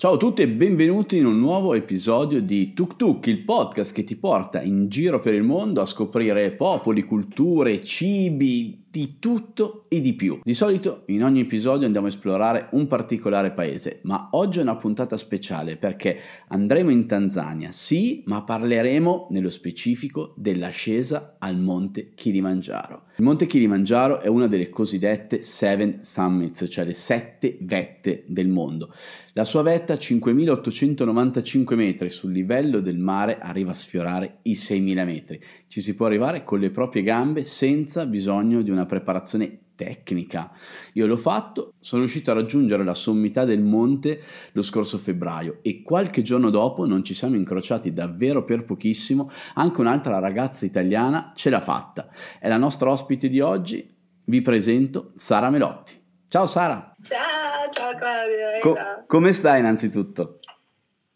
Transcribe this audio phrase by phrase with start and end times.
[0.00, 4.04] Ciao a tutti e benvenuti in un nuovo episodio di Tuk Tuk, il podcast che
[4.04, 10.00] ti porta in giro per il mondo a scoprire popoli, culture, cibi, di tutto e
[10.00, 10.40] di più.
[10.42, 14.74] Di solito in ogni episodio andiamo a esplorare un particolare paese, ma oggi è una
[14.74, 16.18] puntata speciale perché
[16.48, 23.04] andremo in Tanzania, sì, ma parleremo nello specifico dell'ascesa al monte Kilimangiaro.
[23.18, 28.92] Il monte Kilimangiaro è una delle cosiddette Seven Summits, cioè le sette vette del mondo.
[29.32, 35.40] La sua vetta, 5.895 metri sul livello del mare, arriva a sfiorare i 6.000 metri.
[35.66, 40.50] Ci si può arrivare con le proprie gambe senza bisogno di una preparazione tecnica.
[40.94, 44.20] Io l'ho fatto, sono riuscito a raggiungere la sommità del monte
[44.50, 49.80] lo scorso febbraio e qualche giorno dopo non ci siamo incrociati davvero per pochissimo, anche
[49.80, 52.08] un'altra ragazza italiana ce l'ha fatta.
[52.40, 53.88] È la nostra ospite di oggi,
[54.24, 55.94] vi presento Sara Melotti.
[56.26, 56.96] Ciao Sara!
[57.00, 58.58] Ciao, ciao Claudio!
[58.60, 58.76] Co-
[59.06, 60.38] come stai innanzitutto?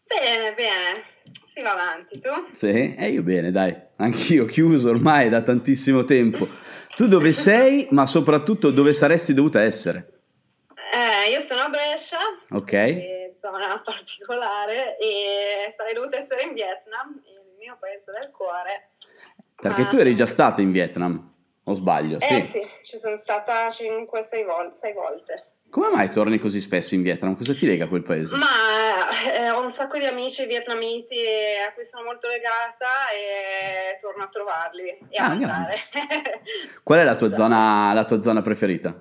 [0.07, 1.11] Bene, bene.
[1.53, 2.29] Si va avanti, tu?
[2.51, 3.75] Sì, e eh, io bene, dai.
[3.97, 6.47] Anch'io chiuso ormai da tantissimo tempo.
[6.95, 10.21] Tu dove sei, ma soprattutto dove saresti dovuta essere?
[10.93, 12.17] Eh, io sono a Brescia,
[12.51, 13.33] ok.
[13.35, 18.89] zona particolare, e sarei dovuta essere in Vietnam, il mio paese del cuore.
[19.55, 22.19] Perché ah, tu eri già stata in Vietnam, o sbaglio?
[22.19, 25.52] Eh sì, sì ci sono stata 5-6 vol- volte.
[25.73, 27.35] Come mai torni così spesso in Vietnam?
[27.35, 28.35] Cosa ti lega a quel paese?
[28.35, 28.45] Ma
[29.33, 31.17] eh, ho un sacco di amici vietnamiti
[31.67, 35.77] a cui sono molto legata e torno a trovarli e ah, a mangiare.
[36.83, 38.95] Qual è la tua, zona, la tua zona preferita?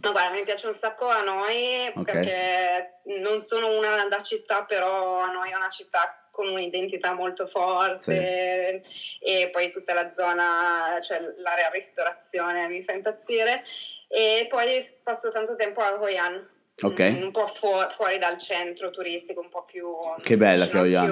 [0.00, 2.02] Ma guarda, mi piace un sacco a noi okay.
[2.04, 7.46] perché non sono una da città, però a noi è una città con un'identità molto
[7.46, 9.18] forte sì.
[9.20, 13.62] e poi tutta la zona, cioè l'area ristorazione mi fa impazzire
[14.08, 14.66] e poi
[15.02, 16.46] passo tanto tempo a Hoi An.
[16.80, 17.20] Okay.
[17.20, 19.84] Un po' fu- fuori dal centro turistico, un po' più.
[20.22, 21.06] Che bella che Hoi An.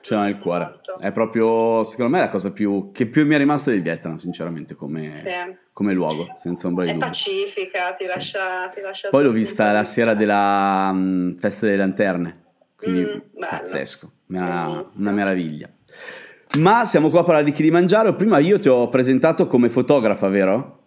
[0.00, 0.64] Ce l'ho nel cuore.
[0.64, 0.98] Molto.
[0.98, 4.74] È proprio, secondo me, la cosa più che più mi è rimasta del Vietnam, sinceramente,
[4.74, 5.30] come, sì.
[5.72, 7.06] come luogo, senza ombra di dubbio.
[7.06, 8.12] È pacifica, ti, sì.
[8.12, 9.08] lascia, ti lascia.
[9.08, 12.44] Poi l'ho vista la sera della um, festa delle lanterne,
[12.76, 15.70] quindi mm, pazzesco, una, una meraviglia.
[16.58, 18.14] Ma siamo qua a parlare di Kilimangiaro.
[18.14, 20.77] Prima io ti ho presentato come fotografa, vero?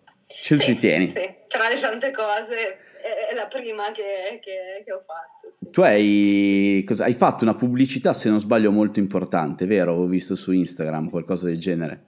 [0.41, 1.07] Ce sì, ci tieni?
[1.09, 2.79] Sì, tra le tante cose
[3.29, 5.51] è la prima che, che, che ho fatto.
[5.55, 5.69] Sì.
[5.69, 9.93] Tu hai, cosa, hai, fatto una pubblicità, se non sbaglio, molto importante, vero?
[9.93, 12.05] Ho visto su Instagram qualcosa del genere.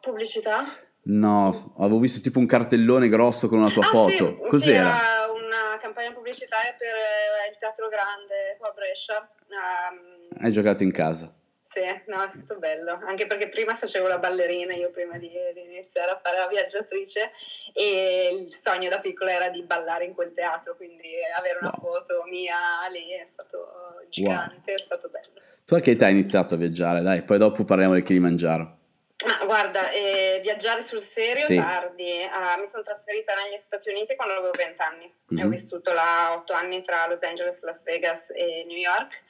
[0.00, 0.64] Pubblicità?
[1.04, 4.34] No, avevo visto tipo un cartellone grosso con una tua ah, foto.
[4.36, 4.90] Sì, Cos'era?
[4.90, 9.28] Sì, una campagna pubblicitaria per eh, il Teatro Grande qua a Brescia.
[9.50, 11.30] Um, hai giocato in casa?
[11.74, 15.60] Sì, no, è stato bello, anche perché prima facevo la ballerina, io prima di, di,
[15.62, 17.32] iniziare a fare la viaggiatrice
[17.72, 21.98] e il sogno da piccola era di ballare in quel teatro, quindi avere una wow.
[21.98, 24.76] foto mia lì è stato gigante, wow.
[24.76, 25.42] è stato bello.
[25.64, 27.02] Tu a che età hai iniziato a viaggiare?
[27.02, 28.78] Dai, poi dopo parliamo del Kilimangiaro.
[29.26, 31.56] Ma guarda, eh, viaggiare sul serio sì.
[31.56, 32.22] tardi.
[32.22, 35.42] Uh, mi sono trasferita negli Stati Uniti quando avevo 20 anni mm-hmm.
[35.42, 39.22] e ho vissuto là 8 anni tra Los Angeles, Las Vegas e New York.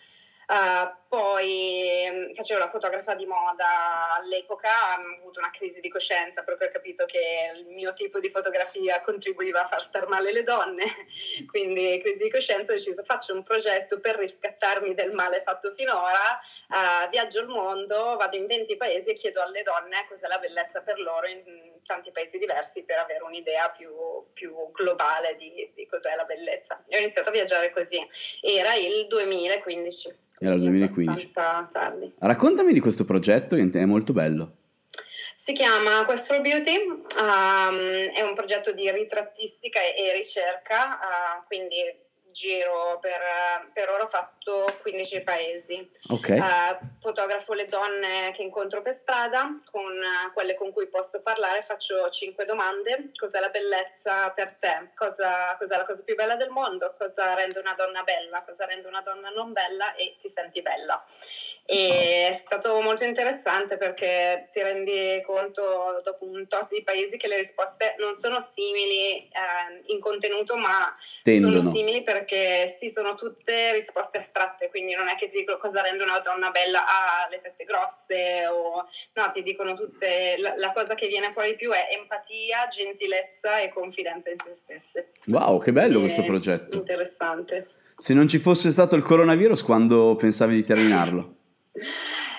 [0.47, 4.69] Uh, poi um, facevo la fotografa di moda all'epoca,
[4.99, 9.01] ho avuto una crisi di coscienza perché ho capito che il mio tipo di fotografia
[9.01, 10.85] contribuiva a far star male le donne,
[11.51, 16.41] quindi crisi di coscienza ho deciso faccio un progetto per riscattarmi del male fatto finora,
[16.69, 20.83] uh, viaggio il mondo, vado in 20 paesi e chiedo alle donne cos'è la bellezza
[20.83, 23.91] per loro in tanti paesi diversi per avere un'idea più,
[24.33, 26.83] più globale di, di cos'è la bellezza.
[26.89, 27.99] E ho iniziato a viaggiare così,
[28.41, 30.17] era il 2015.
[30.39, 31.33] Era il 2015.
[31.33, 32.15] Tardi.
[32.19, 34.57] Raccontami di questo progetto che è molto bello.
[35.37, 37.77] Si chiama Questro Beauty, um,
[38.15, 41.77] è un progetto di ritrattistica e, ricerca, uh, quindi
[42.35, 43.21] giro per,
[43.73, 45.91] per, ora ho fatto 15 paesi.
[46.11, 46.39] Okay.
[46.39, 49.95] Uh, fotografo le donne che incontro per strada, con
[50.35, 53.11] quelle con cui posso parlare faccio 5 domande.
[53.15, 54.91] Cos'è la bellezza per te?
[54.95, 56.95] Cosa, cos'è la cosa più bella del mondo?
[56.99, 58.43] Cosa rende una donna bella?
[58.43, 59.95] Cosa rende una donna non bella?
[59.95, 61.03] E ti senti bella.
[61.67, 67.27] E è stato molto interessante perché ti rendi conto dopo un tot di paesi che
[67.27, 71.61] le risposte non sono simili eh, in contenuto ma Tendono.
[71.61, 74.69] sono simili perché sì sono tutte risposte astratte.
[74.69, 78.47] Quindi non è che ti dicono cosa rende una donna bella ah le tette grosse
[78.47, 83.61] o no ti dicono tutte la, la cosa che viene fuori più è empatia gentilezza
[83.61, 85.13] e confidenza in se stesse.
[85.29, 86.77] Wow che bello e questo progetto.
[86.77, 87.69] interessante.
[87.97, 91.37] Se non ci fosse stato il coronavirus quando pensavi di terminarlo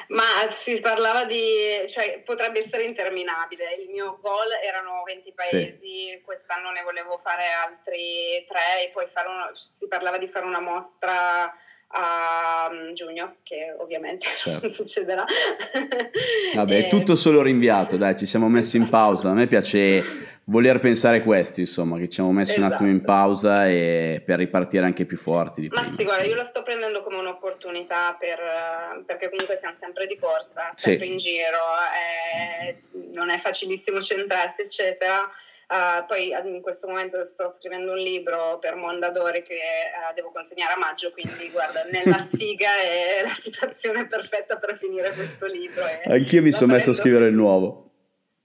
[0.07, 3.73] ma si parlava di, cioè potrebbe essere interminabile.
[3.73, 6.21] Il mio goal erano 20 paesi, sì.
[6.23, 11.53] quest'anno ne volevo fare altri tre e poi uno, si parlava di fare una mostra
[11.87, 14.59] a mm, giugno, che ovviamente certo.
[14.65, 15.25] non succederà.
[16.55, 18.97] Vabbè, è tutto solo rinviato, dai, ci siamo messi in esatto.
[18.97, 19.29] pausa.
[19.29, 20.03] A me piace
[20.45, 22.65] voler pensare questo, insomma, che ci siamo messi esatto.
[22.65, 23.11] un attimo in esatto.
[23.11, 25.61] pausa e per ripartire anche più forti.
[25.61, 29.75] Di Ma prima, sì, guarda, io la sto prendendo come un'opportunità per, perché comunque siamo
[29.75, 31.11] sempre di corsa, sempre sì.
[31.11, 31.59] in giro,
[31.93, 32.75] è,
[33.13, 35.29] non è facilissimo centrarsi, eccetera.
[35.67, 40.73] Uh, poi in questo momento sto scrivendo un libro per Mondadori che uh, devo consegnare
[40.73, 45.83] a maggio, quindi guarda, nella sfiga è la situazione perfetta per finire questo libro.
[46.05, 47.85] Anch'io mi sono messo a scrivere il nuovo.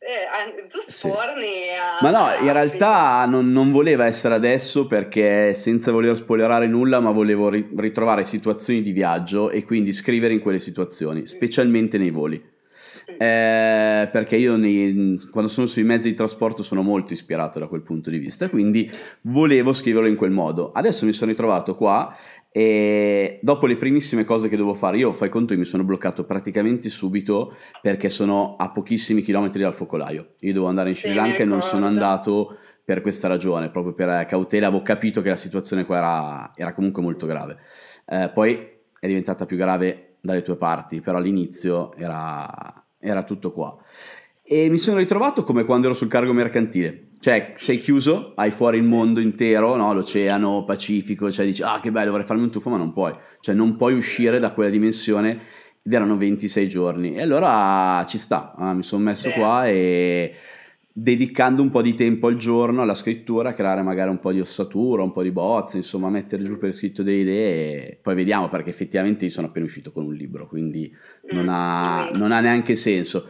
[0.02, 1.68] Eh, tu sforni sì.
[1.78, 1.98] a...
[2.00, 7.10] Ma no, in realtà non, non, voleva essere adesso perché senza voler spoilerare nulla, ma
[7.10, 12.42] volevo ri- ritrovare situazioni di viaggio e quindi scrivere in quelle situazioni, specialmente nei voli.
[13.06, 17.82] Eh, perché io nei, quando sono sui mezzi di trasporto sono molto ispirato da quel
[17.82, 18.90] punto di vista, quindi
[19.22, 20.72] volevo scriverlo in quel modo.
[20.72, 22.14] Adesso mi sono ritrovato qua
[22.52, 26.24] e dopo le primissime cose che devo fare, io fai conto che mi sono bloccato
[26.24, 30.34] praticamente subito perché sono a pochissimi chilometri dal focolaio.
[30.40, 34.24] Io devo andare in Sri Lanka e non sono andato per questa ragione, proprio per
[34.26, 37.58] cautela, avevo capito che la situazione qua era, era comunque molto grave.
[38.04, 43.76] Eh, poi è diventata più grave dalle tue parti, però all'inizio era, era tutto qua.
[44.42, 47.08] E mi sono ritrovato come quando ero sul cargo mercantile.
[47.20, 49.92] Cioè, sei chiuso, hai fuori il mondo intero, no?
[49.92, 53.14] l'oceano, Pacifico, cioè dici, ah che bello, vorrei farmi un tuffo, ma non puoi.
[53.40, 55.38] Cioè, non puoi uscire da quella dimensione
[55.82, 57.14] ed erano 26 giorni.
[57.14, 60.34] E allora ci sta, ah, mi sono messo qua e
[60.92, 65.02] dedicando un po' di tempo al giorno alla scrittura, creare magari un po' di ossatura,
[65.02, 68.70] un po' di bozze, insomma, mettere giù per scritto delle idee e poi vediamo perché
[68.70, 70.92] effettivamente io sono appena uscito con un libro, quindi
[71.30, 73.28] non ha, mm, non ha neanche senso.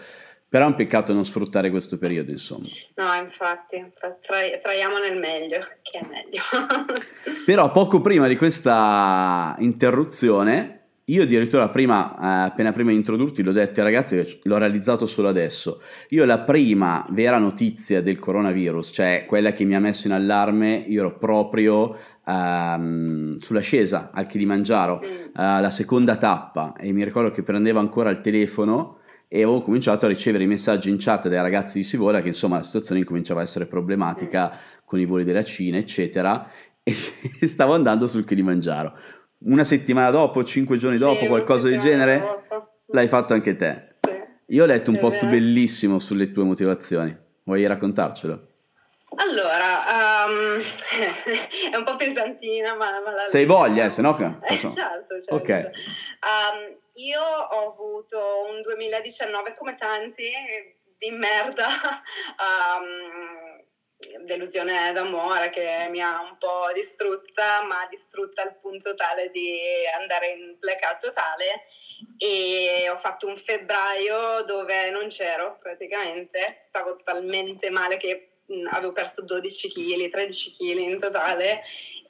[0.48, 2.64] Però è un peccato non sfruttare questo periodo, insomma.
[2.96, 4.18] No, infatti, tra-
[4.60, 6.42] traiamo nel meglio, che è meglio.
[7.46, 10.79] Però poco prima di questa interruzione
[11.10, 15.06] io addirittura prima, eh, appena prima di introdurti, l'ho detto ai ragazzi che l'ho realizzato
[15.06, 15.82] solo adesso.
[16.10, 20.84] Io la prima vera notizia del coronavirus, cioè quella che mi ha messo in allarme,
[20.86, 25.24] io ero proprio um, sull'ascesa al Kilimangiaro, mm.
[25.28, 30.06] uh, la seconda tappa, e mi ricordo che prendevo ancora il telefono e avevo cominciato
[30.06, 33.40] a ricevere i messaggi in chat dai ragazzi di Sivola che insomma la situazione incominciava
[33.40, 34.78] a essere problematica mm.
[34.84, 36.48] con i voli della Cina, eccetera,
[36.82, 42.18] e stavo andando sul Kilimangiaro una settimana dopo, cinque giorni sì, dopo, qualcosa del genere,
[42.18, 42.80] dopo.
[42.88, 43.84] l'hai fatto anche te.
[44.00, 44.18] Sì.
[44.54, 45.32] Io ho letto un è post vero.
[45.32, 47.16] bellissimo sulle tue motivazioni.
[47.44, 48.48] Vuoi raccontarcelo?
[49.16, 50.60] Allora, um,
[51.72, 55.34] è un po' pesantina, ma, ma la Sei voglia, eh, se no Eh, certo, certo.
[55.34, 55.48] Ok.
[55.48, 60.30] Um, io ho avuto un 2019 come tanti
[60.96, 61.66] di merda.
[62.38, 63.48] Um,
[64.22, 69.60] delusione d'amore che mi ha un po' distrutta, ma distrutta al punto tale di
[69.98, 71.66] andare in blackout totale.
[72.16, 78.30] E ho fatto un febbraio dove non c'ero praticamente, stavo talmente male che
[78.70, 81.62] avevo perso 12 kg, 13 kg in totale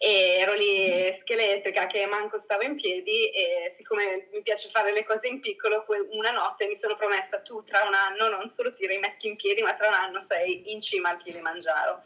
[0.03, 5.05] e ero lì scheletrica che manco stavo in piedi e siccome mi piace fare le
[5.05, 8.87] cose in piccolo, una notte mi sono promessa tu tra un anno non solo ti
[8.87, 12.03] rimetti in piedi ma tra un anno sei in cima al Kilimangiaro.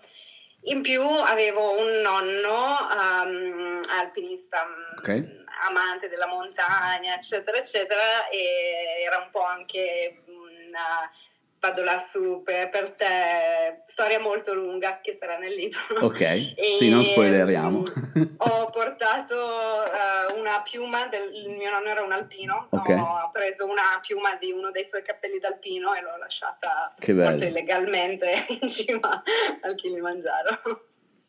[0.66, 4.66] In più avevo un nonno um, alpinista,
[4.96, 5.44] okay.
[5.68, 11.12] amante della montagna, eccetera, eccetera, e era un po' anche una
[11.64, 15.80] vado lassù per, per, te, storia molto lunga che sarà nel libro.
[16.00, 17.82] Ok, e, sì, non spoileriamo.
[18.36, 22.98] ho portato uh, una piuma, del, il mio nonno era un alpino, okay.
[22.98, 28.44] ho preso una piuma di uno dei suoi cappelli d'alpino e l'ho lasciata molto illegalmente
[28.60, 29.22] in cima
[29.62, 30.60] al Kilimangiaro.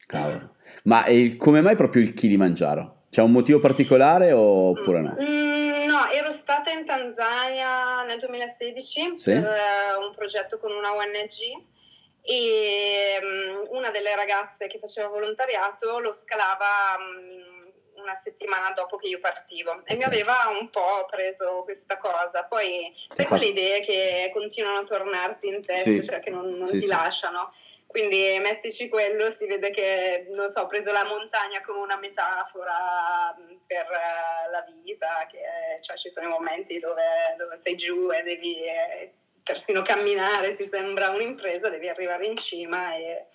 [0.05, 0.55] Cavolo.
[0.83, 3.03] Ma il, come mai proprio il Kilimangiaro?
[3.09, 5.15] C'è un motivo particolare oppure no?
[5.17, 5.64] Mm,
[6.05, 9.31] no, ero stata in Tanzania nel 2016 sì?
[9.31, 11.73] per uh, un progetto con una ONG
[12.21, 17.55] e um, una delle ragazze che faceva volontariato lo scalava um,
[18.01, 22.43] una settimana dopo che io partivo e mi aveva un po' preso questa cosa.
[22.43, 26.03] Poi sai quelle idee che continuano a tornarti in testa, sì.
[26.03, 27.53] cioè che non, non sì, ti lasciano.
[27.95, 33.33] Quindi mettici quello, si vede che, non so, ho preso la montagna come una metafora
[33.65, 35.39] per eh, la vita, che
[35.79, 37.01] cioè, ci sono i momenti dove,
[37.37, 42.95] dove sei giù e devi eh, persino camminare, ti sembra un'impresa, devi arrivare in cima
[42.95, 43.27] e,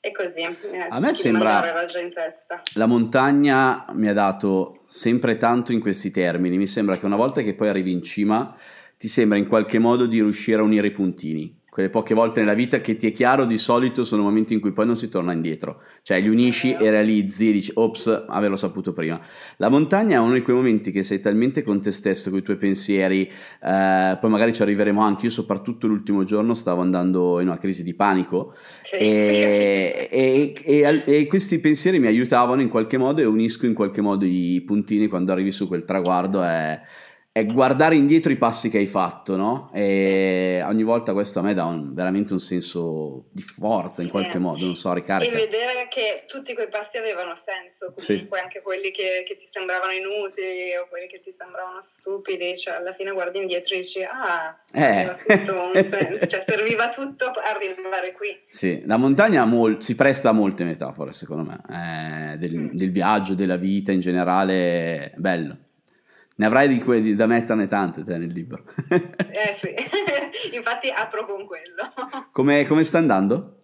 [0.00, 0.44] e così.
[0.44, 1.84] Eh, A me sembra
[2.76, 7.42] la montagna mi ha dato sempre tanto in questi termini, mi sembra che una volta
[7.42, 8.56] che poi arrivi in cima
[8.96, 12.54] ti sembra in qualche modo di riuscire a unire i puntini quelle poche volte nella
[12.54, 15.32] vita che ti è chiaro di solito sono momenti in cui poi non si torna
[15.32, 19.20] indietro, cioè li unisci e realizzi, dici ops, averlo saputo prima.
[19.56, 22.42] La montagna è uno di quei momenti che sei talmente con te stesso, con i
[22.42, 23.30] tuoi pensieri,
[23.62, 27.84] eh, poi magari ci arriveremo anche, io soprattutto l'ultimo giorno stavo andando in una crisi
[27.84, 28.96] di panico sì.
[28.96, 34.00] e, e, e, e, questi pensieri mi aiutavano in qualche modo e unisco in qualche
[34.00, 36.42] modo i puntini quando arrivi su quel traguardo.
[36.42, 36.80] È,
[37.40, 39.70] è guardare indietro i passi che hai fatto, no?
[39.72, 44.12] E ogni volta questo a me dà un, veramente un senso di forza in sì.
[44.12, 45.30] qualche modo, non so, ricarica.
[45.30, 48.44] E vedere che tutti quei passi avevano senso, comunque sì.
[48.44, 52.92] anche quelli che, che, ti sembravano inutili o quelli che ti sembravano stupidi, cioè alla
[52.92, 55.16] fine guardi indietro e dici ah, eh.
[55.26, 58.38] tutto un senso, cioè serviva tutto arrivare qui.
[58.46, 62.68] Sì, la montagna mol- si presta a molte metafore secondo me, eh, del, mm.
[62.72, 65.56] del viaggio, della vita in generale, bello.
[66.40, 68.64] Ne avrai di quelli da metterne tante te nel libro.
[68.88, 69.74] eh sì,
[70.56, 71.92] infatti apro con quello.
[72.32, 73.58] Come, come sta andando?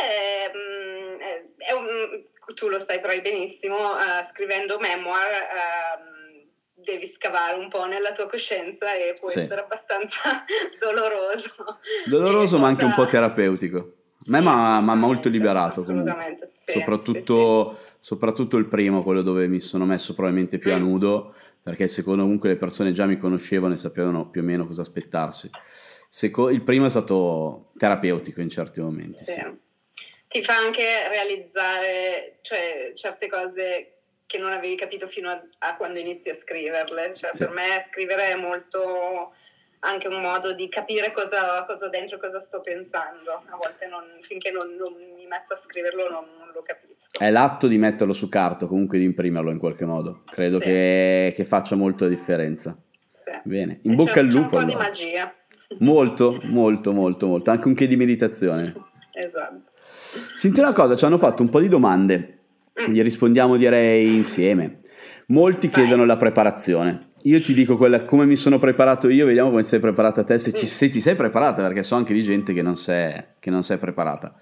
[0.00, 1.18] Eh, mm,
[1.58, 7.86] eh, un, tu lo sai però benissimo, uh, scrivendo memoir uh, devi scavare un po'
[7.86, 9.40] nella tua coscienza e può sì.
[9.40, 10.44] essere abbastanza
[10.78, 11.80] doloroso.
[12.06, 13.78] Doloroso ma anche un po' terapeutico.
[13.78, 16.50] A me sì, mi ha molto liberato comunque.
[16.52, 20.74] Sì, soprattutto, soprattutto, il primo, quello dove mi sono messo probabilmente più mm.
[20.74, 24.66] a nudo perché secondo comunque le persone già mi conoscevano e sapevano più o meno
[24.66, 25.48] cosa aspettarsi.
[26.10, 29.24] Seco- il primo è stato terapeutico in certi momenti.
[29.24, 29.32] Sì.
[29.32, 29.62] Sì.
[30.28, 33.92] Ti fa anche realizzare cioè, certe cose
[34.26, 37.14] che non avevi capito fino a, a quando inizi a scriverle.
[37.14, 37.44] Cioè, sì.
[37.44, 39.32] Per me scrivere è molto
[39.80, 43.32] anche un modo di capire cosa, cosa dentro, cosa sto pensando.
[43.32, 47.18] A volte non, finché non, non, mi metto a scriverlo non, lo capisco.
[47.18, 50.22] È l'atto di metterlo su carta, comunque di imprimerlo in qualche modo.
[50.24, 50.66] Credo sì.
[50.66, 52.76] che, che, faccia molto la differenza.
[53.12, 53.30] Sì.
[53.42, 54.38] Bene, in e bocca al lupo.
[54.38, 54.72] Un po' allora.
[54.72, 55.34] di magia.
[55.80, 57.50] Molto, molto, molto, molto.
[57.50, 58.72] Anche un che di meditazione.
[59.12, 59.72] esatto.
[60.34, 62.38] Senti una cosa, ci hanno fatto un po' di domande.
[62.80, 62.92] Mm.
[62.92, 64.80] Gli rispondiamo direi insieme.
[65.28, 65.82] Molti Vai.
[65.82, 67.10] chiedono la preparazione.
[67.26, 70.52] Io ti dico quella, come mi sono preparato io, vediamo come sei preparata te, se,
[70.52, 73.62] ci, se ti sei preparata, perché so anche di gente che non, sei, che non
[73.62, 74.34] sei preparata.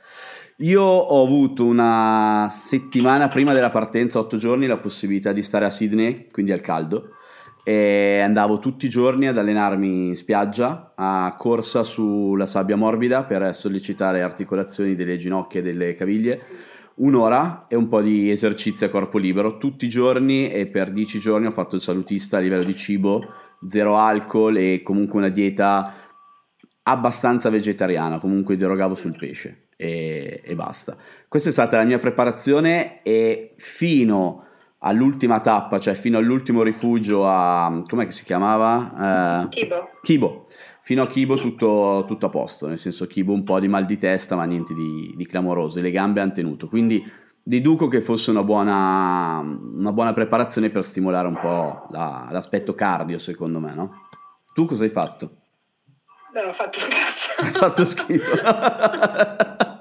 [0.59, 5.71] Io ho avuto una settimana prima della partenza, otto giorni, la possibilità di stare a
[5.71, 7.14] Sydney, quindi al caldo,
[7.64, 13.54] e andavo tutti i giorni ad allenarmi in spiaggia, a corsa sulla sabbia morbida per
[13.54, 16.40] sollecitare articolazioni delle ginocchia e delle caviglie
[16.94, 21.18] un'ora e un po' di esercizio a corpo libero tutti i giorni e per dieci
[21.18, 23.32] giorni ho fatto il salutista a livello di cibo,
[23.66, 25.94] zero alcol e comunque una dieta
[26.82, 30.96] abbastanza vegetariana, comunque derogavo sul pesce e, e basta.
[31.26, 34.44] Questa è stata la mia preparazione e fino
[34.84, 37.82] all'ultima tappa, cioè fino all'ultimo rifugio a...
[37.86, 39.42] com'è che si chiamava?
[39.44, 39.90] Uh, Kibo.
[40.02, 40.46] Kibo
[40.84, 43.98] fino a Kibo tutto, tutto, a posto, nel senso Kibo un po' di mal di
[43.98, 47.04] testa ma niente di, di clamoroso, le gambe hanno tenuto, quindi
[47.42, 53.18] deduco che fosse una buona, una buona preparazione per stimolare un po' la, l'aspetto cardio
[53.18, 54.08] secondo me, no?
[54.54, 55.30] Tu cosa hai fatto?
[56.34, 57.42] Non ho fatto un cazzo.
[57.42, 59.60] Hai fatto schifo.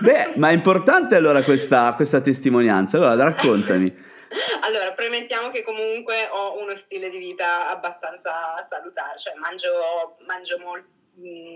[0.00, 4.06] Beh, ma è importante allora questa, questa testimonianza, allora raccontami.
[4.60, 10.84] Allora, premettiamo che comunque ho uno stile di vita abbastanza salutare, cioè mangio, mangio mol,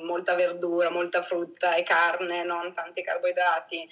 [0.07, 3.87] molta verdura, molta frutta e carne, non tanti carboidrati,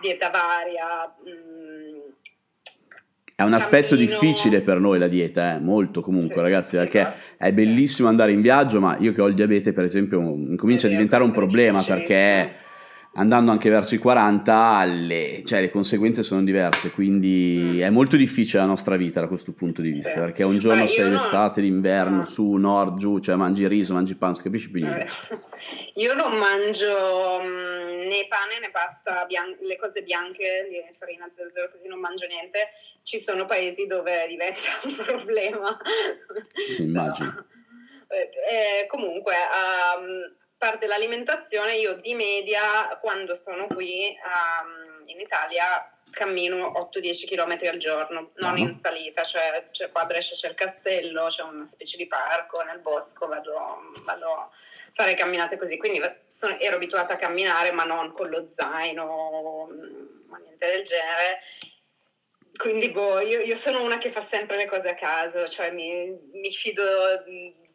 [0.00, 1.12] dieta varia.
[1.28, 1.98] Mm,
[3.34, 4.10] è un aspetto cammino.
[4.10, 5.58] difficile per noi la dieta, eh?
[5.58, 7.18] molto comunque sì, ragazzi, perché esatto.
[7.38, 10.20] è bellissimo andare in viaggio, ma io che ho il diabete per esempio
[10.56, 12.68] comincia a diventare un problema perché
[13.14, 17.80] andando anche verso i 40 le, cioè, le conseguenze sono diverse quindi mm.
[17.80, 20.18] è molto difficile la nostra vita da questo punto di vista sì.
[20.20, 21.10] perché un giorno sei no.
[21.10, 22.24] l'estate, l'inverno, no.
[22.24, 25.08] su, nord, giù cioè mangi riso, mangi pan, non capisci più niente
[25.94, 31.68] io non mangio mm, né pane né pasta bian- le cose bianche le farina 00
[31.72, 32.70] così non mangio niente
[33.02, 35.76] ci sono paesi dove diventa un problema
[36.68, 37.44] sì immagino
[38.06, 38.28] eh,
[38.82, 46.90] eh, comunque um, parte l'alimentazione, io di media quando sono qui um, in Italia cammino
[46.92, 48.58] 8-10 km al giorno, non uh-huh.
[48.58, 52.60] in salita, cioè, cioè, qua a Brescia c'è il castello, c'è una specie di parco
[52.60, 53.54] nel bosco, vado,
[54.04, 54.50] vado a
[54.92, 59.68] fare camminate così, quindi sono, ero abituata a camminare ma non con lo zaino,
[60.26, 61.40] ma niente del genere.
[62.54, 66.10] Quindi boh, io, io sono una che fa sempre le cose a caso, cioè mi,
[66.32, 66.82] mi fido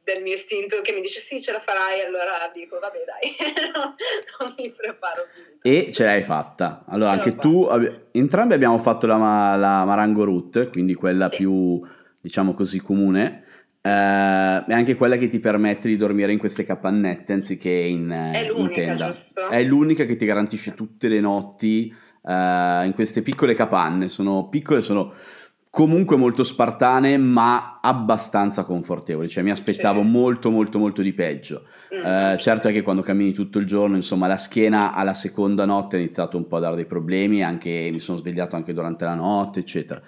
[0.05, 3.35] del mio istinto che mi dice sì ce la farai allora dico vabbè dai
[3.74, 3.95] no,
[4.39, 7.67] non mi preparo più e ce l'hai fatta allora ce anche tu
[8.12, 9.17] entrambi abbiamo fatto la,
[9.55, 11.38] la Marango Route quindi quella sì.
[11.38, 11.81] più
[12.21, 13.41] diciamo così comune
[13.85, 18.50] Uh, è anche quella che ti permette di dormire in queste capannette anziché in, è
[18.51, 19.12] in tenda.
[19.12, 19.47] Giusto?
[19.47, 24.07] È l'unica che ti garantisce tutte le notti uh, in queste piccole capanne.
[24.07, 25.13] Sono piccole, sono
[25.75, 29.27] comunque molto spartane, ma abbastanza confortevoli.
[29.27, 30.08] Cioè, mi aspettavo sì.
[30.08, 31.65] molto, molto, molto di peggio.
[31.94, 32.00] Mm.
[32.00, 35.98] Uh, certo è che quando cammini tutto il giorno, insomma, la schiena alla seconda notte
[35.98, 39.15] ha iniziato un po' a dare dei problemi, anche mi sono svegliato anche durante la
[39.15, 40.01] notte, eccetera.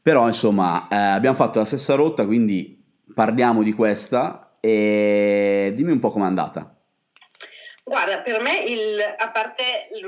[0.00, 2.80] Però, insomma, abbiamo fatto la stessa rotta, quindi
[3.12, 6.76] parliamo di questa e dimmi un po' com'è andata.
[7.82, 9.64] Guarda, per me, il, a parte
[9.98, 10.06] il,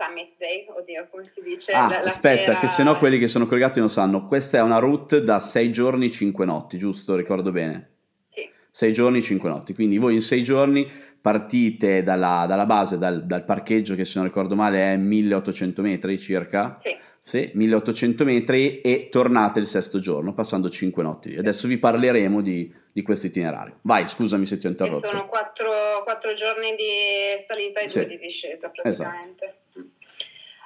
[0.00, 1.72] Summit Day, oddio, come si dice?
[1.72, 2.58] Ah, aspetta, sera...
[2.58, 4.26] che se no quelli che sono collegati non sanno.
[4.26, 7.16] Questa è una route da 6 giorni, 5 notti, giusto?
[7.16, 7.90] Ricordo bene?
[8.24, 8.48] Sì.
[8.70, 9.74] 6 giorni, 5 notti.
[9.74, 10.90] Quindi voi in 6 giorni
[11.20, 16.18] partite dalla, dalla base, dal, dal, parcheggio che se non ricordo male è 1800 metri
[16.18, 16.76] circa.
[16.78, 21.36] Sì sì, 1800 metri e tornate il sesto giorno, passando 5 notti.
[21.36, 23.78] Adesso vi parleremo di, di questo itinerario.
[23.82, 25.06] Vai, scusami se ti ho interrotto.
[25.06, 28.06] E sono 4, 4 giorni di salita e 2 sì.
[28.06, 29.44] di discesa praticamente.
[29.44, 29.59] Esatto.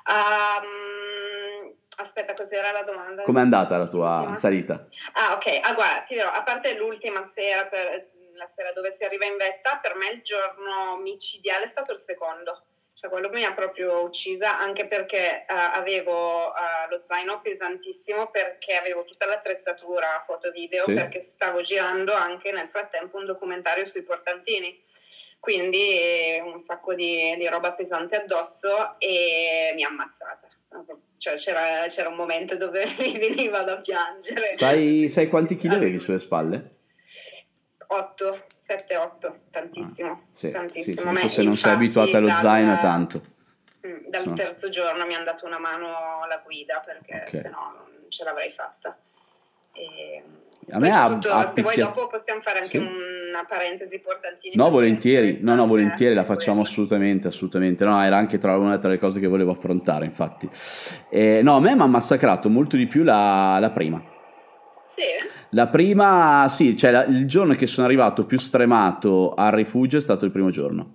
[0.06, 3.23] Um, aspetta, cos'era la domanda?
[3.23, 4.37] Com'è andata la tua l'ultima?
[4.37, 4.87] salita?
[5.14, 5.61] Ah, ok.
[5.62, 9.37] Ah, guarda, ti dirò, a parte l'ultima sera, per, la sera dove si arriva in
[9.37, 12.64] vetta, per me il giorno micidiale è stato il secondo
[13.04, 18.76] cioè quello mi ha proprio uccisa anche perché uh, avevo uh, lo zaino pesantissimo perché
[18.76, 20.94] avevo tutta l'attrezzatura foto video sì.
[20.94, 24.82] perché stavo girando anche nel frattempo un documentario sui portantini
[25.44, 30.48] quindi un sacco di, di roba pesante addosso e mi ha ammazzata
[31.18, 35.98] cioè c'era, c'era, un momento dove mi veniva da piangere sai, sai quanti chili avevi
[35.98, 36.76] sulle spalle?
[37.86, 40.10] 8 7-8, tantissimo.
[40.10, 41.14] Ah, sì, tantissimo.
[41.14, 43.22] Sì, sì, se non sei abituata allo dal, zaino tanto.
[43.86, 44.34] Mm, dal Sono...
[44.34, 47.40] terzo giorno mi hanno dato una mano la guida perché okay.
[47.40, 48.98] se no non ce l'avrei fatta.
[49.72, 50.24] E...
[50.71, 52.76] A me ha, tutto, ha se vuoi dopo possiamo fare anche sì.
[52.78, 54.54] una parentesi portantini.
[54.56, 57.85] No, volentieri, no, no, volentieri, la facciamo assolutamente, assolutamente.
[57.85, 60.49] No, era anche tra una tra le cose che volevo affrontare, infatti.
[61.11, 64.12] Eh, no, a me mi ha massacrato molto di più la, la prima
[64.94, 65.02] sì.
[65.50, 70.00] La prima, sì, cioè la, il giorno che sono arrivato più stremato al rifugio è
[70.00, 70.95] stato il primo giorno.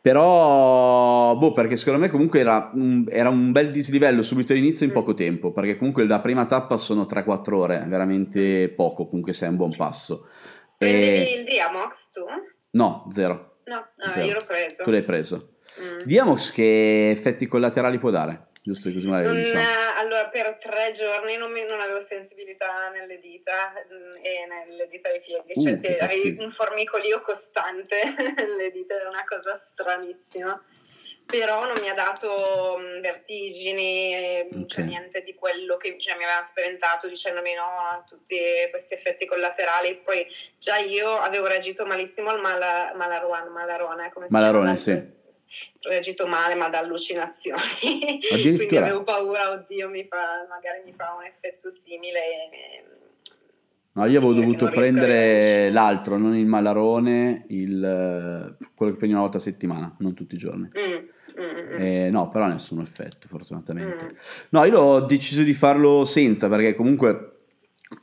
[0.00, 4.92] Però, boh, perché secondo me comunque era un, era un bel dislivello subito all'inizio in
[4.92, 4.94] mm.
[4.94, 9.56] poco tempo, perché comunque la prima tappa sono 3-4 ore, veramente poco, comunque sei un
[9.56, 10.28] buon passo.
[10.76, 11.38] Prendevi e...
[11.38, 12.24] il Diamox tu?
[12.70, 13.58] No, zero.
[13.64, 14.26] No, ah, zero.
[14.26, 14.82] io l'ho preso.
[14.82, 15.54] Tu l'hai preso.
[15.80, 15.98] Mm.
[16.04, 18.48] Diamox che effetti collaterali può dare?
[18.64, 19.98] Giusto così magari non, diciamo.
[19.98, 25.10] allora per tre giorni non, mi, non, avevo sensibilità nelle dita mm, e nelle dita
[25.10, 28.00] dei piedi uh, cioè avevi un formicolio costante
[28.34, 30.58] nelle dita era una cosa stranissima
[31.26, 34.66] però non mi ha dato mm, vertigini, mm, okay.
[34.66, 38.36] cioè niente di quello che cioè, mi aveva spaventato dicendomi no a tutti
[38.68, 40.02] questi effetti collaterali.
[40.04, 40.26] Poi
[40.58, 45.22] già io avevo reagito malissimo al mala, Malaruan, Malarone, come Malarone, si Malarone, sì
[45.82, 48.20] reagito male ma da allucinazioni
[48.56, 52.84] quindi avevo paura oddio mi fa, magari mi fa un effetto simile e,
[53.96, 59.36] No, io avevo dovuto prendere l'altro, non il malarone, il, quello che prendi una volta
[59.36, 60.68] a settimana, non tutti i giorni.
[60.76, 61.80] Mm, mm, mm.
[61.80, 64.04] Eh, no, però nessun effetto, fortunatamente.
[64.04, 64.16] Mm.
[64.48, 67.33] No, io ho deciso di farlo senza, perché comunque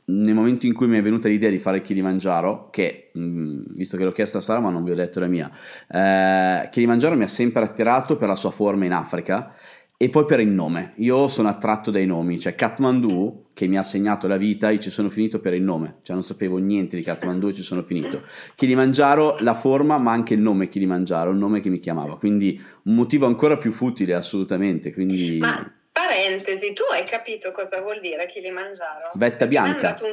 [0.04, 4.04] nel momento in cui mi è venuta l'idea di fare Kilimangiaro, che mh, visto che
[4.04, 5.50] l'ho chiesto a Sara ma non vi ho detto la mia,
[5.88, 9.54] eh, Kilimangiaro mi ha sempre attirato per la sua forma in Africa
[9.96, 10.94] e poi per il nome.
[10.96, 14.90] Io sono attratto dai nomi, cioè Kathmandu, che mi ha segnato la vita, io ci
[14.90, 18.22] sono finito per il nome, cioè non sapevo niente di Kathmandu e ci sono finito.
[18.56, 22.96] Kilimangiaro, la forma, ma anche il nome Kilimangiaro, il nome che mi chiamava, quindi un
[22.96, 24.92] motivo ancora più futile assolutamente.
[24.92, 25.38] Quindi...
[25.38, 25.72] Ma
[26.12, 29.12] Parentesi, tu hai capito cosa vuol dire Kilimangiaro?
[29.14, 29.96] Vetta bianca.
[30.02, 30.08] Mi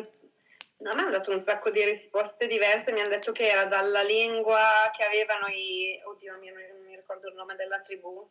[0.78, 4.02] no, mi hanno dato un sacco di risposte diverse, mi hanno detto che era dalla
[4.02, 6.02] lingua che avevano i...
[6.06, 8.30] Oddio, non mi ricordo il nome della tribù,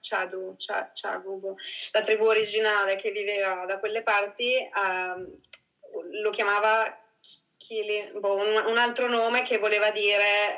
[0.00, 0.56] Chadu,
[0.92, 1.54] Chagubo,
[1.92, 5.40] la tribù originale che viveva da quelle parti, uh,
[6.20, 6.98] lo chiamava
[7.58, 10.56] Kili, boh, un, un, altro nome che voleva dire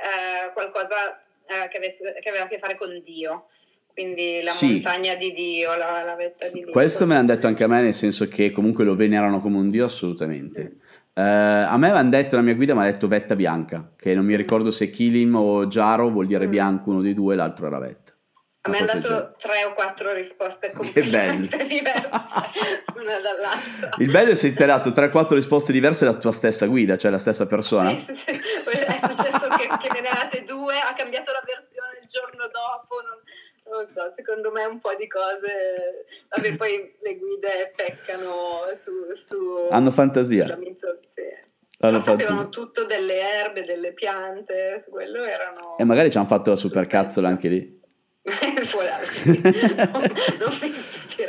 [0.48, 3.48] uh, qualcosa uh, che, avesse, che aveva a che fare con Dio
[3.96, 4.72] quindi la sì.
[4.72, 6.70] montagna di Dio, la, la, vetta di Dio.
[6.70, 9.70] Questo me l'hanno detto anche a me, nel senso che comunque lo venerano come un
[9.70, 10.76] Dio assolutamente.
[11.14, 14.26] Uh, a me avevano detto, la mia guida mi ha detto vetta bianca, che non
[14.26, 16.50] mi ricordo se Kilim o Jaro vuol dire mm.
[16.50, 18.12] bianco uno dei due, l'altro era vetta.
[18.60, 22.10] A me hanno dato tre o quattro risposte completamente diverse
[23.00, 23.94] una dall'altra.
[23.96, 26.66] Il bello è se ti ha dato tre o quattro risposte diverse dalla tua stessa
[26.66, 27.88] guida, cioè la stessa persona.
[27.94, 32.00] Sì, sì, è successo che, che me ne ha date due, ha cambiato la versione
[32.02, 33.18] il giorno dopo, non,
[33.68, 38.92] non so, secondo me un po' di cose, vabbè poi le guide peccano su...
[39.12, 40.58] su Hanno fantasia.
[41.06, 41.22] Sì.
[41.78, 45.76] Hanno sapevano tutto delle erbe, delle piante, su quello erano...
[45.76, 47.80] E magari ci hanno fatto la supercazzola anche lì.
[49.86, 50.02] Non,
[50.38, 50.50] non.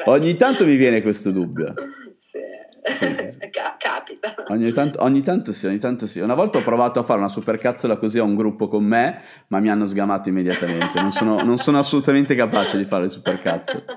[0.05, 1.73] Ogni tanto mi viene questo dubbio.
[2.17, 2.39] Sì.
[2.89, 3.37] Sì, sì.
[3.77, 4.33] capita.
[4.47, 6.19] Ogni tanto, ogni tanto, sì, ogni tanto sì.
[6.19, 9.59] Una volta ho provato a fare una supercazzola così a un gruppo con me, ma
[9.59, 10.99] mi hanno sgamato immediatamente.
[11.01, 13.85] Non sono, non sono assolutamente capace di fare le supercazzole.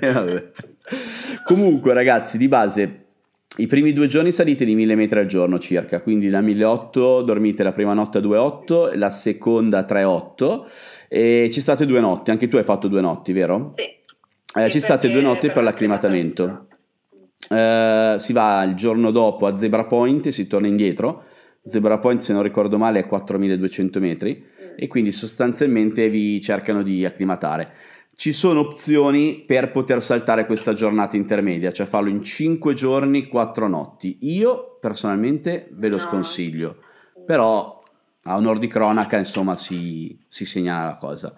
[0.00, 0.52] Eh,
[1.44, 3.04] Comunque, ragazzi, di base
[3.56, 7.62] i primi due giorni salite di 1000 metri al giorno circa, quindi la 1008 dormite
[7.62, 10.64] la prima notte a 2,8, la seconda a 3,8
[11.08, 13.68] e ci state due notti, anche tu hai fatto due notti, vero?
[13.70, 13.82] Sì.
[13.82, 16.66] Eh, sì ci state due notti per, per l'acclimatamento.
[17.48, 21.24] Eh, si va il giorno dopo a Zebra Point e si torna indietro.
[21.64, 27.04] Zebra Point, se non ricordo male, è 4200 metri e quindi sostanzialmente vi cercano di
[27.04, 27.72] acclimatare
[28.16, 33.66] ci sono opzioni per poter saltare questa giornata intermedia, cioè farlo in 5 giorni, 4
[33.66, 34.18] notti.
[34.22, 36.02] Io personalmente ve lo no.
[36.02, 36.76] sconsiglio,
[37.26, 37.82] però
[38.26, 41.34] a onor di cronaca insomma si, si segnala la cosa.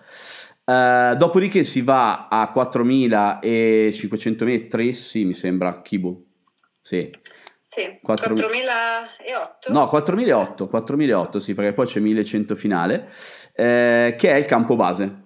[0.66, 6.26] Uh, dopodiché si va a 4500 metri, sì mi sembra, Kibu,
[6.80, 7.08] sì.
[7.64, 8.34] Sì, 4...
[8.34, 9.72] 4008?
[9.72, 13.08] No, 4008, 4008 sì, perché poi c'è 1100 finale,
[13.54, 15.24] eh, che è il campo base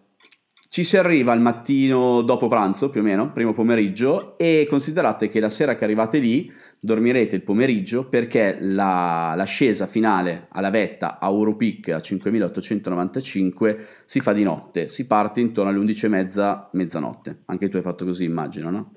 [0.72, 5.40] ci si arriva al mattino dopo pranzo, più o meno, primo pomeriggio, e considerate che
[5.40, 6.48] la sera che arrivate lì
[6.80, 14.32] dormirete il pomeriggio perché la, l'ascesa finale alla vetta a Europeak a 5895 si fa
[14.32, 17.42] di notte, si parte intorno alle 11.30, mezzanotte.
[17.46, 18.94] Anche tu hai fatto così, immagino, no?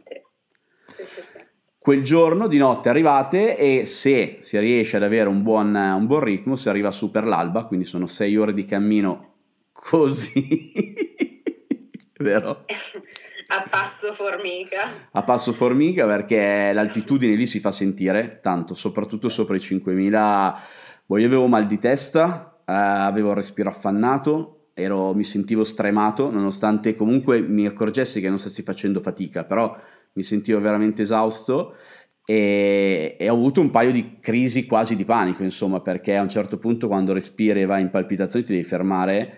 [0.88, 1.38] Sì, sì, sì.
[1.78, 6.22] Quel giorno di notte arrivate e se si riesce ad avere un buon, un buon
[6.22, 9.32] ritmo si arriva su per l'alba, quindi sono 6 ore di cammino
[9.74, 10.94] così
[12.20, 12.64] vero?
[13.56, 15.10] A passo formica.
[15.12, 20.60] A passo formica perché l'altitudine lì si fa sentire tanto, soprattutto sopra i 5000.
[21.06, 26.32] Boh, io avevo mal di testa, eh, avevo il respiro affannato, ero, mi sentivo stremato,
[26.32, 29.78] nonostante comunque mi accorgessi che non stessi facendo fatica, però
[30.14, 31.76] mi sentivo veramente esausto
[32.26, 36.30] e, e, ho avuto un paio di crisi quasi di panico, insomma, perché a un
[36.30, 39.38] certo punto quando respiri e vai in palpitazioni ti devi fermare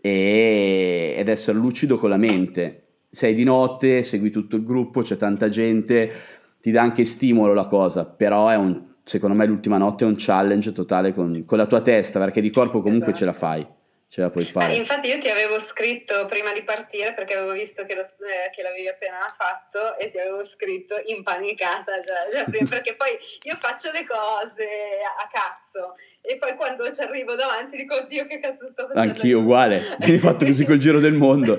[0.00, 2.85] e, ed essere lucido con la mente.
[3.16, 6.12] Sei di notte, segui tutto il gruppo, c'è tanta gente,
[6.60, 10.16] ti dà anche stimolo la cosa, però è un, secondo me l'ultima notte è un
[10.18, 13.18] challenge totale con, con la tua testa, perché di corpo comunque esatto.
[13.18, 13.66] ce la fai
[14.08, 14.72] ce la puoi fare.
[14.72, 18.50] Eh, infatti io ti avevo scritto prima di partire perché avevo visto che, lo, eh,
[18.54, 23.10] che l'avevi appena fatto e ti avevo scritto impanicata, cioè, cioè, perché poi
[23.42, 24.66] io faccio le cose
[25.02, 25.96] a cazzo
[26.28, 29.00] e poi quando ci arrivo davanti dico oddio che cazzo sto facendo.
[29.00, 31.58] Anch'io uguale, mi hai fatto così col giro del mondo.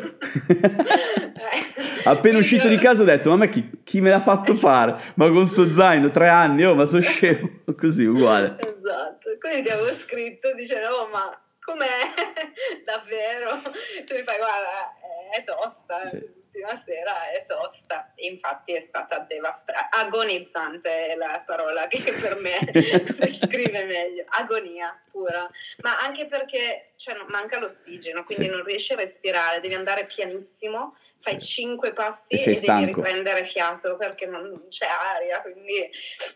[2.03, 5.13] Appena uscito di casa ho detto, ma chi, chi, me l'ha fatto fare?
[5.15, 8.57] Ma con sto zaino, tre anni, oh ma sono scemo, così uguale.
[8.59, 11.29] Esatto, quindi avevo scritto dicendo, oh ma
[11.61, 11.85] com'è
[12.83, 13.61] davvero?
[14.05, 14.93] Tu mi fai, guarda,
[15.31, 16.45] è tosta, sì.
[16.57, 18.11] L'ultima sera è tosta.
[18.15, 22.57] Infatti è stata devastante, agonizzante è la parola che per me
[23.17, 25.49] descrive meglio, agonia pura.
[25.81, 28.49] Ma anche perché cioè, manca l'ossigeno, quindi sì.
[28.49, 33.97] non riesci a respirare, devi andare pianissimo fai cinque passi e, e devi riprendere fiato
[33.97, 35.89] perché non c'è aria, quindi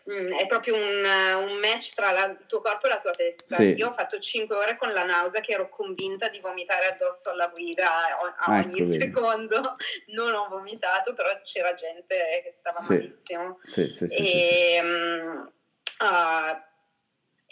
[0.04, 1.04] mh, mm, è proprio un,
[1.50, 3.56] un match tra la, il tuo corpo e la tua testa.
[3.56, 3.74] Sì.
[3.76, 7.48] Io ho fatto cinque ore con la nausea che ero convinta di vomitare addosso alla
[7.48, 9.76] guida a, a ecco ogni secondo,
[10.14, 12.94] non ho vomitato, però c'era gente che stava sì.
[12.94, 13.60] malissimo.
[13.62, 15.52] Sì, sì, sì, e, um,
[16.00, 16.70] uh,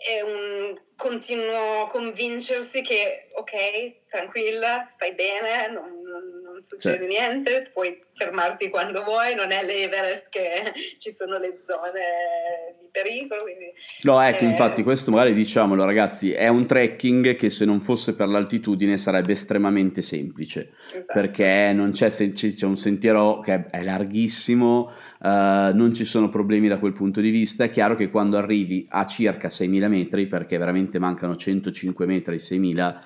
[0.01, 7.09] è un continuo convincersi che ok, tranquilla, stai bene, non, non, non succede sì.
[7.09, 13.43] niente, puoi fermarti quando vuoi, non è l'Everest che ci sono le zone di pericolo.
[13.43, 14.49] Quindi, no, ecco, eh...
[14.49, 19.33] infatti questo magari diciamolo ragazzi, è un trekking che se non fosse per l'altitudine sarebbe
[19.33, 21.13] estremamente semplice, esatto.
[21.13, 25.29] perché non c'è, c'è, un sentiero che è larghissimo, uh,
[25.73, 29.07] non ci sono problemi da quel punto di vista, è chiaro che quando arrivi a
[29.07, 32.99] circa 6.000 metri, perché veramente mancano 105 metri ai 6.000,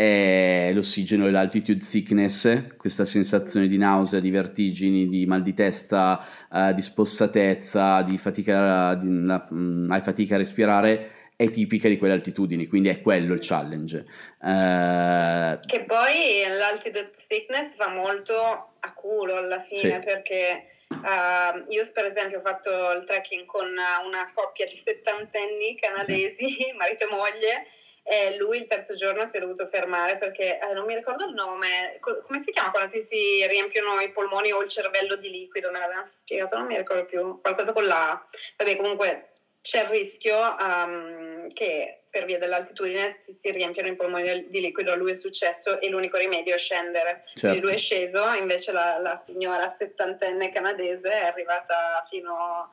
[0.00, 6.24] è l'ossigeno e l'altitude sickness, questa sensazione di nausea, di vertigini, di mal di testa,
[6.48, 11.98] uh, di spossatezza, di fatica, di, la, um, hai fatica a respirare, è tipica di
[11.98, 14.06] quelle altitudini, quindi è quello il challenge.
[14.38, 18.34] Uh, che poi l'altitude sickness va molto
[18.80, 20.04] a culo alla fine, sì.
[20.04, 26.50] perché Uh, io per esempio ho fatto il trekking con una coppia di settantenni canadesi,
[26.50, 26.72] sì.
[26.76, 27.66] marito e moglie,
[28.10, 31.32] e lui il terzo giorno si è dovuto fermare perché eh, non mi ricordo il
[31.32, 35.30] nome, Co- come si chiama quando ti si riempiono i polmoni o il cervello di
[35.30, 38.20] liquido, me l'avevano spiegato, non mi ricordo più, qualcosa con la...
[38.56, 39.30] Vabbè comunque
[39.62, 44.90] c'è il rischio um, che per via dell'altitudine ti si riempiano i polmoni di liquido.
[44.90, 47.22] A lui è successo e l'unico rimedio è scendere.
[47.26, 47.40] Certo.
[47.40, 52.70] Quindi lui è sceso, invece la, la signora settantenne canadese è arrivata fino a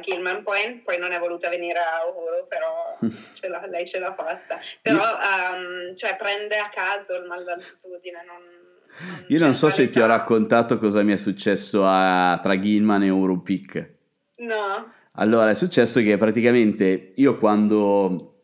[0.00, 2.98] Gilman Point, poi non è voluta venire a Uhuru, però
[3.34, 4.60] ce lei ce l'ha fatta.
[4.80, 9.82] Però um, cioè, prende a caso il mal d'altitudine, non, non Io non so qualità.
[9.82, 13.90] se ti ho raccontato cosa mi è successo a, tra Gilman e Uhuru Peak.
[14.36, 14.92] No.
[15.14, 18.42] Allora, è successo che praticamente io quando,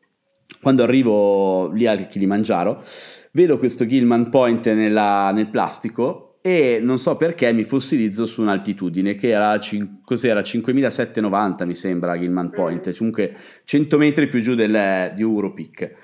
[0.61, 2.85] quando arrivo lì al Kilimangiaro
[3.31, 9.17] vedo questo Gilman Point nella, nel plastico e non so perché mi fossilizzo su un'altitudine
[9.17, 9.59] che era,
[10.05, 12.93] cos'era, 5790 mi sembra Gilman Point, mm.
[12.97, 15.95] comunque 100 metri più giù del, di Europeak.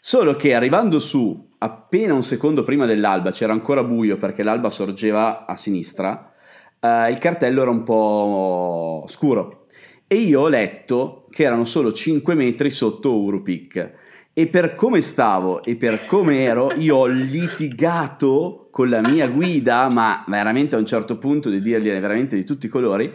[0.00, 5.46] Solo che arrivando su appena un secondo prima dell'alba, c'era ancora buio perché l'alba sorgeva
[5.46, 6.34] a sinistra,
[6.80, 9.66] eh, il cartello era un po' scuro
[10.08, 13.92] e io ho letto che erano solo 5 metri sotto Urupic
[14.34, 19.88] e per come stavo e per come ero io ho litigato con la mia guida
[19.88, 23.12] ma veramente a un certo punto di dirgli veramente di tutti i colori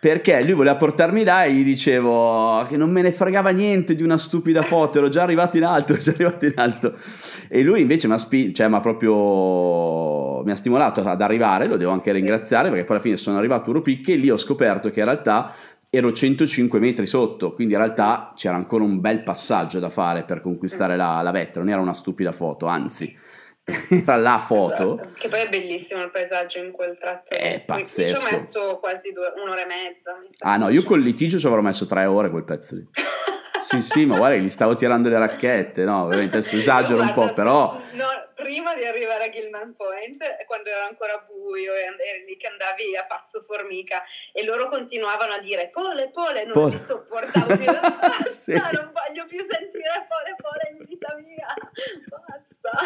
[0.00, 4.04] perché lui voleva portarmi là e gli dicevo che non me ne fregava niente di
[4.04, 6.94] una stupida foto, ero già arrivato in alto, già arrivato in alto.
[7.48, 11.90] E lui invece mi ha, spi- cioè, proprio mi ha stimolato ad arrivare, lo devo
[11.90, 15.00] anche ringraziare perché poi alla fine sono arrivato a Uropicche e lì ho scoperto che
[15.00, 15.52] in realtà
[15.90, 20.40] ero 105 metri sotto, quindi in realtà c'era ancora un bel passaggio da fare per
[20.40, 23.16] conquistare la, la vetta, non era una stupida foto, anzi
[23.88, 24.94] era la foto.
[24.94, 25.12] Esatto.
[25.14, 27.34] Che poi è bellissimo il paesaggio in quel tratto.
[27.34, 28.00] È pazzesco.
[28.00, 30.18] Io ci ho messo quasi due, un'ora e mezza.
[30.40, 32.86] Ah no, io col litigio ci avrò messo tre ore quel pezzo lì.
[33.62, 36.06] sì, sì, ma guarda, gli stavo tirando le racchette, no?
[36.06, 37.78] Veramente adesso esagero un po', però...
[37.92, 38.06] No,
[38.38, 42.96] prima di arrivare a Gilman Point, quando era ancora buio e eri lì che andavi
[42.96, 46.70] a passo formica e loro continuavano a dire pole, pole, non pole.
[46.70, 48.52] li sopportavo più, basta, sì.
[48.52, 51.52] non voglio più sentire pole, pole in vita mia,
[52.06, 52.78] basta.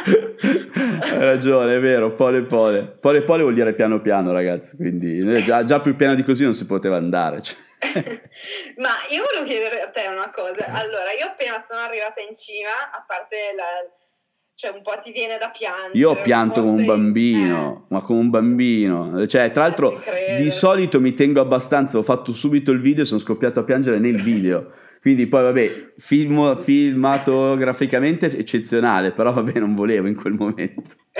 [1.12, 2.85] Hai ragione, è vero, pole, pole.
[2.85, 6.55] Pole, pole vuol dire piano piano, ragazzi, quindi già, già più piano di così non
[6.55, 7.43] si poteva andare.
[7.43, 7.59] Cioè.
[8.81, 10.67] Ma io volevo chiedere a te una cosa.
[10.73, 13.67] Allora, io appena sono arrivata in cima, a parte la,
[14.55, 15.99] cioè un po' ti viene da piangere.
[15.99, 16.87] Io ho pianto come un sei...
[16.87, 17.95] bambino, eh.
[17.95, 19.27] ma come un bambino.
[19.27, 20.01] Cioè, tra l'altro,
[20.37, 23.99] di solito mi tengo abbastanza, ho fatto subito il video e sono scoppiato a piangere
[23.99, 24.73] nel video.
[25.01, 30.95] Quindi poi vabbè, film, filmatograficamente eccezionale, però vabbè non volevo in quel momento.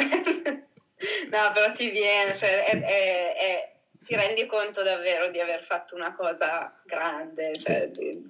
[1.33, 5.97] no, però ti viene, cioè è, è, è, ti rendi conto davvero di aver fatto
[5.97, 7.59] una cosa grande.
[7.59, 8.23] Cioè, sì.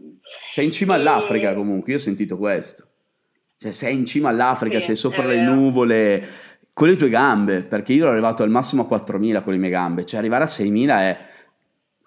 [0.53, 1.01] Sei in cima e...
[1.01, 2.91] all'Africa comunque, io ho sentito questo.
[3.62, 6.29] Cioè, sei in cima all'Africa, sì, sei sopra le nuvole
[6.72, 9.70] con le tue gambe, perché io ero arrivato al massimo a 4.000 con le mie
[9.70, 11.18] gambe, cioè arrivare a 6.000 è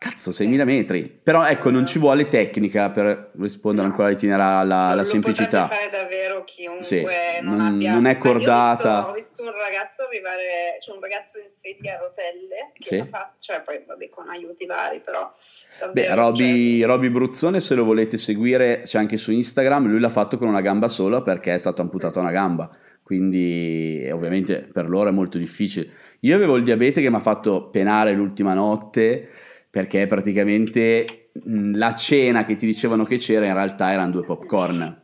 [0.06, 1.20] Cazzo, 6.000 metri.
[1.24, 3.92] Però ecco, non ci vuole tecnica per rispondere no.
[3.92, 5.62] ancora all'itinerare alla, alla semplicità.
[5.62, 7.02] Lo fare davvero chiunque sì,
[7.42, 7.94] non, non, abbia...
[7.94, 9.10] non è cordata.
[9.10, 13.02] Ho visto, ho visto, un ragazzo arrivare, c'è un ragazzo in sedia a rotelle che
[13.02, 13.08] sì.
[13.10, 15.32] fa, cioè poi vabbè con aiuti vari, però...
[15.92, 16.88] Beh, Roby, cioè...
[16.88, 20.62] Roby Bruzzone, se lo volete seguire, c'è anche su Instagram, lui l'ha fatto con una
[20.62, 22.70] gamba sola perché è stato amputato una gamba.
[23.02, 25.88] Quindi ovviamente per loro è molto difficile.
[26.22, 29.30] Io avevo il diabete che mi ha fatto penare l'ultima notte
[29.76, 31.32] perché praticamente
[31.74, 35.02] la cena che ti dicevano che c'era in realtà erano due popcorn.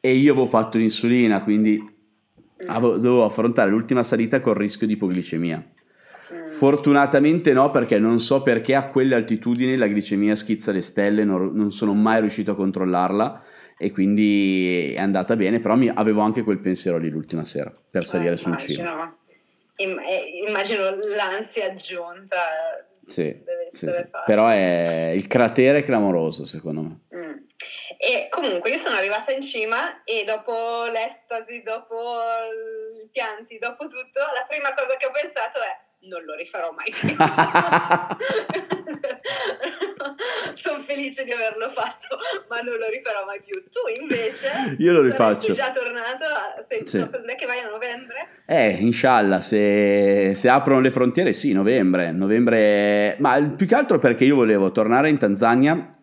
[0.00, 1.80] E io avevo fatto l'insulina quindi
[2.66, 5.64] avevo, dovevo affrontare l'ultima salita con rischio di ipoglicemia.
[6.48, 11.52] Fortunatamente no perché non so perché a quelle altitudini la glicemia schizza le stelle non,
[11.54, 13.44] non sono mai riuscito a controllarla
[13.78, 18.04] e quindi è andata bene però mi, avevo anche quel pensiero lì l'ultima sera per
[18.04, 18.82] salire eh, su un cibo
[20.46, 20.82] immagino
[21.16, 22.36] l'ansia aggiunta
[23.10, 24.06] sì, sì, sì.
[24.24, 27.00] però è il cratere è clamoroso secondo me.
[27.14, 27.38] Mm.
[27.98, 32.18] E comunque io sono arrivata in cima e dopo l'estasi, dopo
[33.04, 36.90] i pianti, dopo tutto, la prima cosa che ho pensato è non lo rifarò mai
[36.90, 37.14] più.
[40.60, 42.18] Sono felice di averlo fatto,
[42.48, 43.62] ma non lo rifarò mai più.
[43.70, 44.76] Tu invece?
[44.78, 45.54] Io lo rifaccio.
[45.54, 46.26] Sei già tornato?
[46.68, 46.98] Sei, sì.
[46.98, 48.28] È che vai a novembre?
[48.44, 52.12] Eh, inshallah, se, se, aprono le frontiere, sì, novembre.
[52.12, 55.94] Novembre, ma più che altro perché io volevo tornare in Tanzania.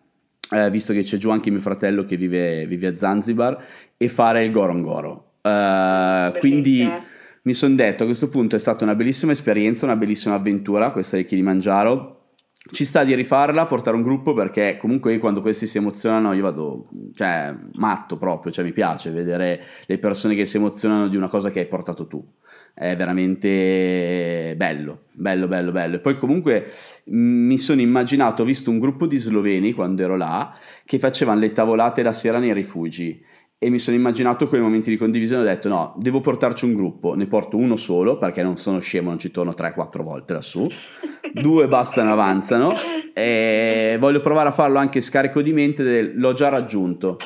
[0.50, 3.62] Eh, visto che c'è giù anche mio fratello che vive, vive a Zanzibar
[3.96, 5.34] e fare il Gorongoro.
[5.42, 6.90] Uh, quindi
[7.42, 11.16] mi sono detto a questo punto è stata una bellissima esperienza, una bellissima avventura questa
[11.16, 12.17] di Kilimangiaro.
[12.70, 16.88] Ci sta di rifarla, portare un gruppo perché comunque quando questi si emozionano io vado,
[17.14, 21.50] cioè, matto proprio, cioè mi piace vedere le persone che si emozionano di una cosa
[21.50, 22.22] che hai portato tu.
[22.78, 25.96] è veramente bello, bello, bello, bello.
[25.96, 26.70] E poi comunque
[27.06, 31.50] mi sono immaginato, ho visto un gruppo di sloveni quando ero là, che facevano le
[31.50, 33.20] tavolate la sera nei rifugi
[33.58, 37.14] e mi sono immaginato quei momenti di condivisione ho detto no, devo portarci un gruppo,
[37.14, 40.66] ne porto uno solo perché non sono scemo, non ci torno 3-4 volte lassù,
[41.32, 42.72] due bastano, avanzano
[43.12, 47.16] e voglio provare a farlo anche scarico di mente del l'ho già raggiunto,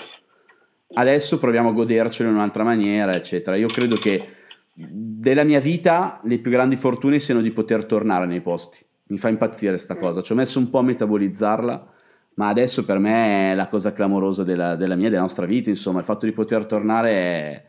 [0.94, 3.56] adesso proviamo a godercelo in un'altra maniera, eccetera.
[3.56, 4.26] Io credo che
[4.74, 8.82] della mia vita le più grandi fortune siano di poter tornare nei posti.
[9.08, 10.22] Mi fa impazzire questa cosa.
[10.22, 11.92] Ci ho messo un po' a metabolizzarla,
[12.34, 15.68] ma adesso per me è la cosa clamorosa della, della mia, della nostra vita.
[15.68, 17.64] Insomma, il fatto di poter tornare è,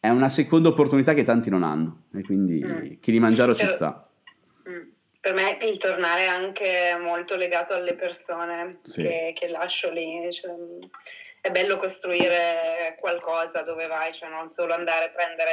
[0.00, 2.04] è una seconda opportunità che tanti non hanno.
[2.14, 3.00] E quindi mm.
[3.00, 4.08] Kilimangiaro ci sta.
[4.68, 4.88] Mm.
[5.20, 9.02] Per me il tornare è anche molto legato alle persone sì.
[9.02, 10.26] che, che, lascio lì.
[10.32, 10.54] Cioè,
[11.40, 15.52] è bello costruire qualcosa dove vai, cioè non solo andare, prendere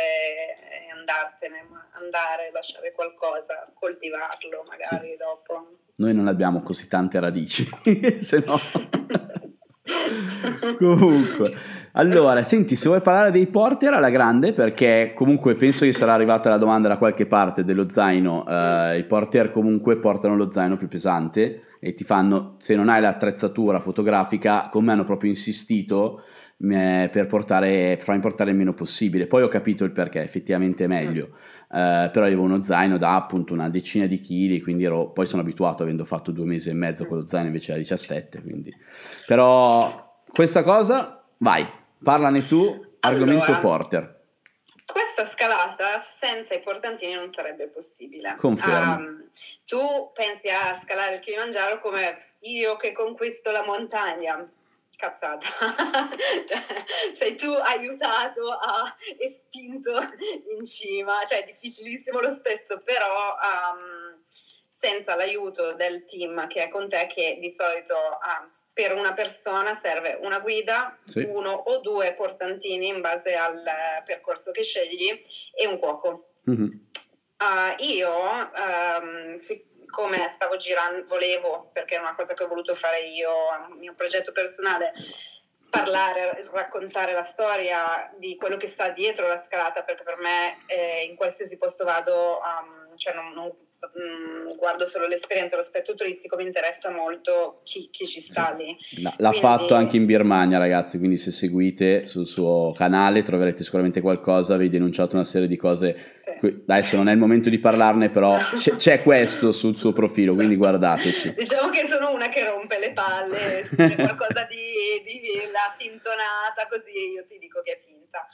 [0.88, 5.18] e andartene, ma andare, lasciare qualcosa, coltivarlo magari sì.
[5.18, 5.85] dopo.
[5.98, 7.68] Noi non abbiamo così tante radici,
[8.20, 8.58] se no...
[10.78, 11.54] comunque,
[11.94, 16.50] allora, senti, se vuoi parlare dei porter alla grande, perché comunque penso che sarà arrivata
[16.50, 20.88] la domanda da qualche parte dello zaino, uh, i porter comunque portano lo zaino più
[20.88, 26.24] pesante e ti fanno, se non hai l'attrezzatura fotografica, come hanno proprio insistito
[26.58, 29.28] eh, per portare, farmi portare il meno possibile.
[29.28, 31.30] Poi ho capito il perché, effettivamente è meglio.
[31.30, 31.34] Mm.
[31.76, 35.42] Eh, però avevo uno zaino da appunto una decina di chili, quindi ero, poi sono
[35.42, 38.42] abituato avendo fatto due mesi e mezzo con lo zaino invece da 17.
[38.42, 38.74] Quindi.
[39.26, 41.68] Però questa cosa, vai,
[42.02, 44.24] parlane tu, argomento allora, porter.
[44.86, 48.36] Questa scalata senza i portantini non sarebbe possibile.
[48.38, 48.96] Confermo.
[48.96, 49.24] Um,
[49.66, 54.48] tu pensi a scalare il Kilimangiaro come io che conquisto la montagna.
[54.96, 55.46] Cazzata.
[57.14, 59.92] Sei tu aiutato a, e spinto
[60.58, 64.24] in cima, cioè è difficilissimo lo stesso, però um,
[64.70, 69.74] senza l'aiuto del team che è con te, che di solito ah, per una persona
[69.74, 71.22] serve una guida, sì.
[71.22, 73.64] uno o due portantini in base al
[74.04, 75.20] percorso che scegli
[75.54, 76.34] e un cuoco.
[76.50, 76.70] Mm-hmm.
[77.38, 79.40] Uh, io, um,
[79.96, 83.32] siccome stavo girando, volevo, perché è una cosa che ho voluto fare io,
[83.70, 84.92] un mio progetto personale,
[85.70, 91.06] parlare, raccontare la storia di quello che sta dietro la scalata, perché per me eh,
[91.06, 93.56] in qualsiasi posto vado, um, cioè non, non
[94.00, 98.76] Mm, guardo solo l'esperienza, l'aspetto turistico, mi interessa molto chi, chi ci sta lì.
[99.02, 99.40] L'ha quindi...
[99.40, 104.70] fatto anche in Birmania, ragazzi, quindi se seguite sul suo canale troverete sicuramente qualcosa, vi
[104.70, 106.20] denunciato una serie di cose.
[106.22, 106.64] Sì.
[106.68, 110.38] Adesso non è il momento di parlarne, però c'è, c'è questo sul suo profilo, sì.
[110.38, 111.34] quindi guardateci.
[111.34, 115.22] Diciamo che sono una che rompe le palle, se c'è qualcosa di, di
[115.52, 118.28] la fintonata, così io ti dico che è finta.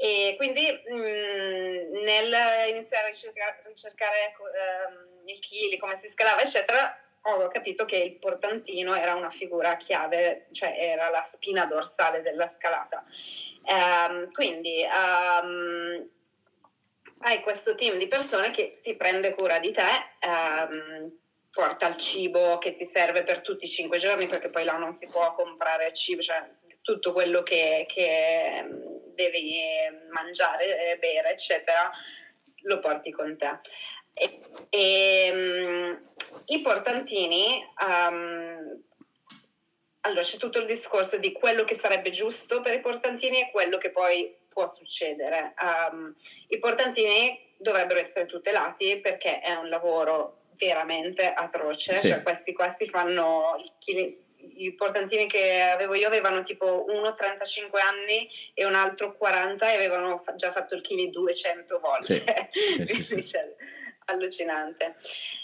[0.00, 6.40] E quindi mh, mm, nel iniziare a ricercare, ricercare ehm, il chili, come si scalava,
[6.40, 12.22] eccetera, ho capito che il portantino era una figura chiave, cioè era la spina dorsale
[12.22, 13.04] della scalata.
[13.64, 16.08] Um, quindi um,
[17.22, 19.90] hai questo team di persone che si prende cura di te,
[20.26, 21.12] um,
[21.50, 24.92] porta il cibo che ti serve per tutti i cinque giorni, perché poi là non
[24.92, 26.48] si può comprare cibo, cioè
[26.82, 28.64] tutto quello che, che
[29.18, 29.60] devi
[30.12, 31.90] mangiare, bere, eccetera,
[32.62, 33.58] lo porti con te.
[34.14, 36.08] E, e um,
[36.46, 38.82] I portantini, um,
[40.02, 43.78] allora c'è tutto il discorso di quello che sarebbe giusto per i portantini e quello
[43.78, 45.54] che poi può succedere.
[45.60, 46.14] Um,
[46.48, 52.08] I portantini dovrebbero essere tutelati perché è un lavoro veramente atroce, sì.
[52.08, 53.70] cioè questi qua si fanno il
[54.58, 59.74] i portantini che avevo io avevano tipo uno 35 anni e un altro 40 e
[59.74, 62.50] avevano fa- già fatto il chili 200 volte.
[62.84, 63.36] Sì, sì, sì,
[64.06, 64.96] allucinante.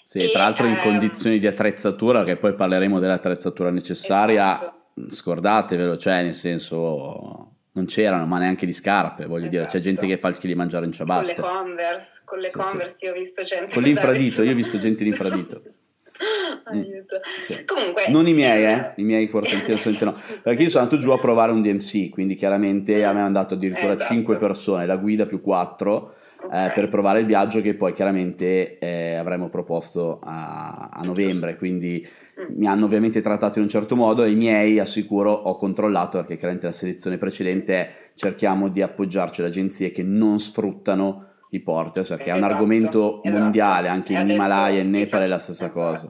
[0.02, 0.83] Sì, e, tra l'altro in ehm...
[0.83, 5.14] condizioni di attrezzatura, che poi parleremo dell'attrezzatura necessaria, esatto.
[5.14, 9.57] scordatevelo, cioè nel senso non c'erano, ma neanche di scarpe, voglio esatto.
[9.57, 11.35] dire, c'è gente che fa il chili mangiare in ciabatte.
[11.35, 13.72] Con le Converse, con le Converse io ho visto gente...
[13.72, 15.62] Con l'infradito, io ho visto gente di infradito.
[16.64, 17.20] Aiuto.
[17.46, 17.64] Sì.
[17.64, 18.92] Comunque, non i miei, eh?
[18.96, 20.16] i miei quartantini no.
[20.42, 23.54] Perché io sono andato giù a provare un DMC, quindi chiaramente a me hanno dato
[23.54, 24.12] addirittura esatto.
[24.12, 26.68] 5 persone, la guida più 4 eh, okay.
[26.68, 32.06] eh, per provare il viaggio che poi chiaramente eh, avremmo proposto a, a novembre, quindi
[32.40, 32.56] mm.
[32.56, 36.37] mi hanno ovviamente trattato in un certo modo e i miei assicuro ho controllato perché
[36.37, 42.07] chiaramente la selezione precedente è cerchiamo di appoggiarci ad agenzie che non sfruttano i porter,
[42.07, 43.42] perché esatto, è un esatto, argomento esatto.
[43.42, 45.81] mondiale, anche in Himalaya e in Nepal è la stessa esatto.
[45.81, 46.09] cosa.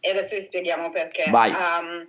[0.00, 1.30] E adesso vi spieghiamo perché.
[1.30, 1.50] Vai.
[1.50, 2.06] Um,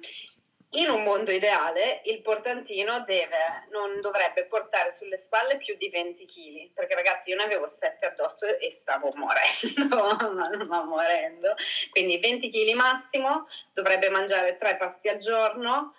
[0.75, 6.25] in un mondo ideale il portantino deve, non dovrebbe portare sulle spalle più di 20
[6.25, 11.55] kg, perché ragazzi io ne avevo 7 addosso e stavo morendo, ma morendo.
[11.91, 15.93] Quindi 20 kg massimo, dovrebbe mangiare 3 pasti al giorno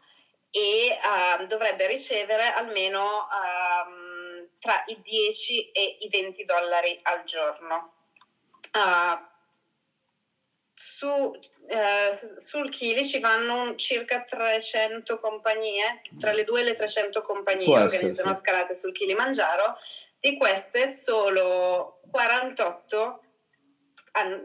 [0.51, 0.97] e
[1.41, 4.06] uh, dovrebbe ricevere almeno um,
[4.67, 7.93] tra i 10 e i 20 dollari al giorno.
[8.75, 9.35] Uh,
[10.75, 11.33] su,
[11.69, 17.65] eh, sul Chili ci vanno circa 300 compagnie, tra le 2 e le 300 compagnie
[17.65, 18.41] Può organizzano sì.
[18.41, 19.79] scalate sul Kilimangiaro,
[20.19, 23.21] di queste solo 48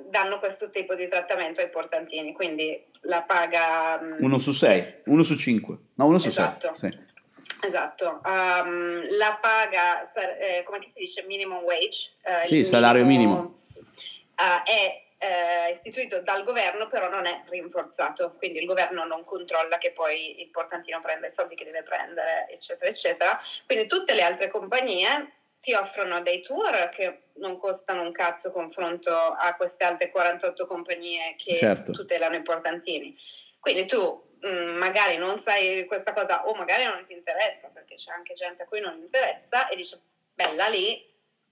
[0.09, 3.99] danno questo tipo di trattamento ai portantini, quindi la paga...
[4.01, 6.43] Mm, uno su 6, uno su 5, no uno su 6.
[6.43, 6.73] Esatto.
[6.75, 7.09] Sì.
[7.63, 10.03] Esatto, um, la paga,
[10.37, 12.13] eh, come si dice, minimum wage?
[12.23, 13.33] Eh, sì, salario minimo.
[13.33, 13.57] minimo.
[14.35, 19.77] Uh, è eh, istituito dal governo, però non è rinforzato, quindi il governo non controlla
[19.77, 23.39] che poi il portantino prenda i soldi che deve prendere, eccetera, eccetera.
[23.67, 29.15] Quindi tutte le altre compagnie ti offrono dei tour che non costano un cazzo confronto
[29.15, 31.91] a queste altre 48 compagnie che certo.
[31.91, 33.15] tutelano i portantini.
[33.59, 38.33] Quindi tu magari non sai questa cosa o magari non ti interessa, perché c'è anche
[38.33, 39.99] gente a cui non interessa e dice,
[40.33, 41.09] bella lì,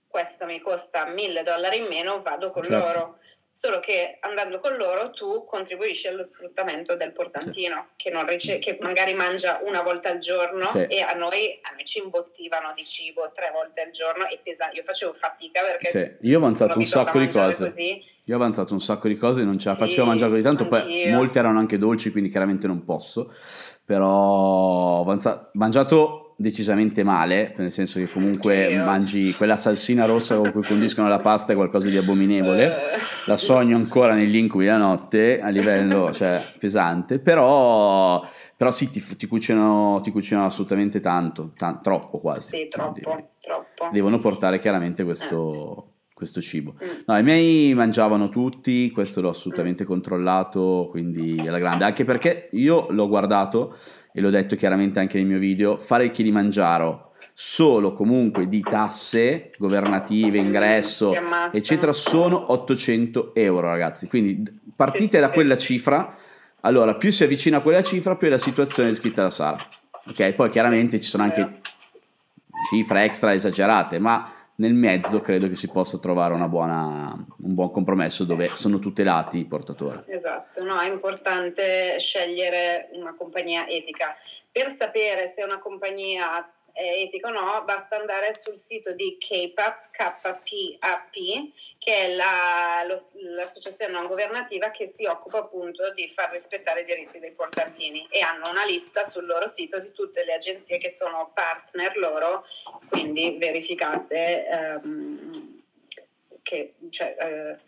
[0.08, 2.78] questa mi costa mille dollari in meno, vado con certo.
[2.78, 3.20] loro
[3.60, 8.10] solo che andando con loro tu contribuisci allo sfruttamento del portantino sì.
[8.10, 10.86] che, rice- che, magari mangia una volta al giorno sì.
[10.88, 14.72] e a noi, a noi, ci imbottivano di cibo tre volte al giorno e pesa-
[14.72, 15.90] io facevo fatica perché
[16.22, 16.28] sì.
[16.30, 18.02] io ho avanzato un sacco di cose così.
[18.24, 20.66] io ho avanzato un sacco di cose e non ce la facevo mangiare così tanto
[20.66, 23.30] poi molte erano anche dolci quindi chiaramente non posso
[23.84, 28.86] però ho avanzato, mangiato decisamente male, nel senso che comunque Oddio.
[28.86, 32.78] mangi quella salsina rossa con cui condiscono la pasta è qualcosa di abominevole,
[33.26, 38.26] la sogno ancora negli incubi della notte a livello cioè, pesante, però,
[38.56, 42.56] però sì, ti, ti, cucinano, ti cucinano assolutamente tanto, t- troppo quasi.
[42.56, 43.90] Sì, troppo, troppo.
[43.92, 45.88] Devono portare chiaramente questo...
[45.88, 46.76] Eh questo cibo.
[46.84, 47.00] Mm.
[47.06, 52.88] No, i miei mangiavano tutti, questo l'ho assolutamente controllato, quindi alla grande, anche perché io
[52.90, 53.78] l'ho guardato
[54.12, 59.52] e l'ho detto chiaramente anche nel mio video, fare il Kilimangiaro solo comunque di tasse
[59.58, 61.14] governative, ingresso,
[61.52, 64.08] eccetera, sono 800 euro ragazzi.
[64.08, 64.44] Quindi
[64.76, 66.18] partite sì, sì, da quella cifra,
[66.62, 69.58] allora più si avvicina a quella cifra, più è la situazione descritta da Sara.
[70.10, 71.62] Ok, poi chiaramente ci sono anche
[72.70, 78.26] cifre extra esagerate, ma nel mezzo credo che si possa trovare buona, un buon compromesso
[78.26, 80.04] dove sono tutelati i portatori.
[80.08, 84.16] Esatto, no, è importante scegliere una compagnia etica.
[84.52, 86.46] Per sapere se una compagnia
[86.80, 91.14] è etico no, basta andare sul sito di KPAP, KPAP
[91.78, 96.86] che è la, lo, l'associazione non governativa che si occupa appunto di far rispettare i
[96.86, 100.90] diritti dei portantini e hanno una lista sul loro sito di tutte le agenzie che
[100.90, 102.46] sono partner loro,
[102.88, 105.62] quindi verificate ehm,
[106.42, 107.60] che cioè, eh,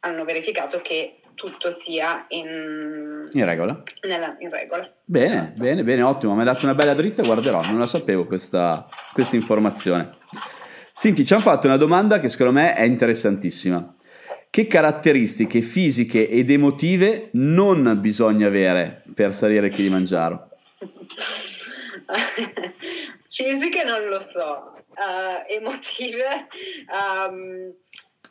[0.00, 3.82] hanno verificato che tutto sia in, in regola.
[4.02, 4.90] Nella, in regola.
[5.04, 5.62] Bene, esatto.
[5.62, 6.34] bene, bene, ottimo.
[6.34, 10.10] Mi hai dato una bella dritta, guarderò, non la sapevo questa, questa informazione.
[10.92, 13.94] Senti, ci hanno fatto una domanda che secondo me è interessantissima.
[14.48, 20.50] Che caratteristiche fisiche ed emotive non bisogna avere per salire Kilimangiaro?
[23.28, 26.46] fisiche non lo so, uh, emotive
[26.88, 27.74] um,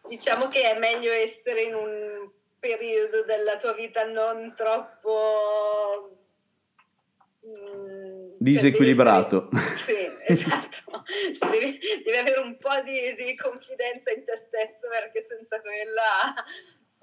[0.08, 2.30] diciamo che è meglio essere in un
[2.64, 6.18] periodo della tua vita non troppo
[7.46, 9.50] mm, disequilibrato.
[9.52, 11.04] Essere, sì, esatto.
[11.34, 16.34] Cioè, devi, devi, avere un po' di, di, confidenza in te stesso perché senza quella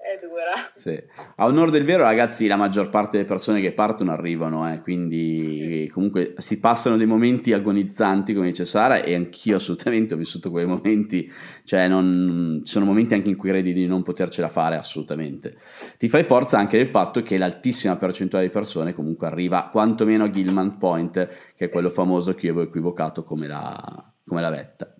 [0.01, 0.53] è dura.
[0.73, 0.99] Sì.
[1.35, 5.87] A onore del vero, ragazzi, la maggior parte delle persone che partono arrivano, eh, quindi
[5.93, 10.65] comunque si passano dei momenti agonizzanti, come dice Sara, e anch'io assolutamente ho vissuto quei
[10.65, 11.31] momenti,
[11.63, 15.55] cioè non, sono momenti anche in cui credi di non potercela fare assolutamente.
[15.97, 20.29] Ti fai forza anche del fatto che l'altissima percentuale di persone comunque arriva quantomeno a
[20.31, 21.71] Gilman Point, che è sì.
[21.71, 24.95] quello famoso che io avevo equivocato come la, come la vetta.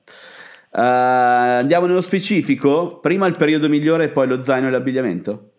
[0.73, 2.99] Uh, andiamo nello specifico.
[2.99, 5.51] Prima il periodo migliore e poi lo zaino e l'abbigliamento.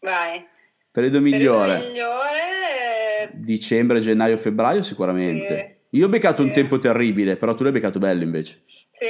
[0.00, 0.46] Vai.
[0.90, 1.74] Periodo migliore.
[1.74, 3.30] Periodo migliore.
[3.32, 5.78] Dicembre, gennaio, febbraio sicuramente.
[5.90, 5.96] Sì.
[5.98, 6.42] Io ho beccato sì.
[6.42, 8.62] un tempo terribile, però tu l'hai beccato bello invece.
[8.66, 9.06] Sì,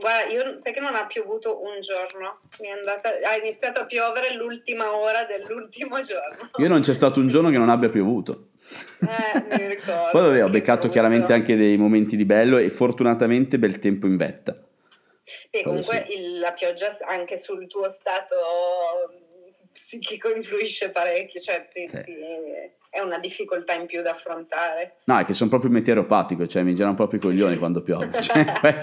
[0.00, 2.40] guarda, io sai che non ha piovuto un giorno.
[2.74, 6.50] Andata, ha iniziato a piovere l'ultima ora dell'ultimo giorno.
[6.56, 8.48] Io non c'è stato un giorno che non abbia piovuto.
[9.00, 10.08] Eh, mi ricordo.
[10.10, 10.92] Poi vabbè, ho beccato brutto.
[10.92, 14.56] chiaramente anche dei momenti di bello e fortunatamente bel tempo in vetta.
[15.50, 16.18] Beh, comunque sì.
[16.18, 18.36] il, la pioggia anche sul tuo stato
[19.72, 22.02] psichico influisce parecchio, cioè ti, sì.
[22.02, 22.14] ti,
[22.90, 24.96] è una difficoltà in più da affrontare.
[25.04, 28.10] No, è che sono proprio meteoropatico, cioè mi girano proprio i coglioni quando piove.
[28.20, 28.80] Cioè,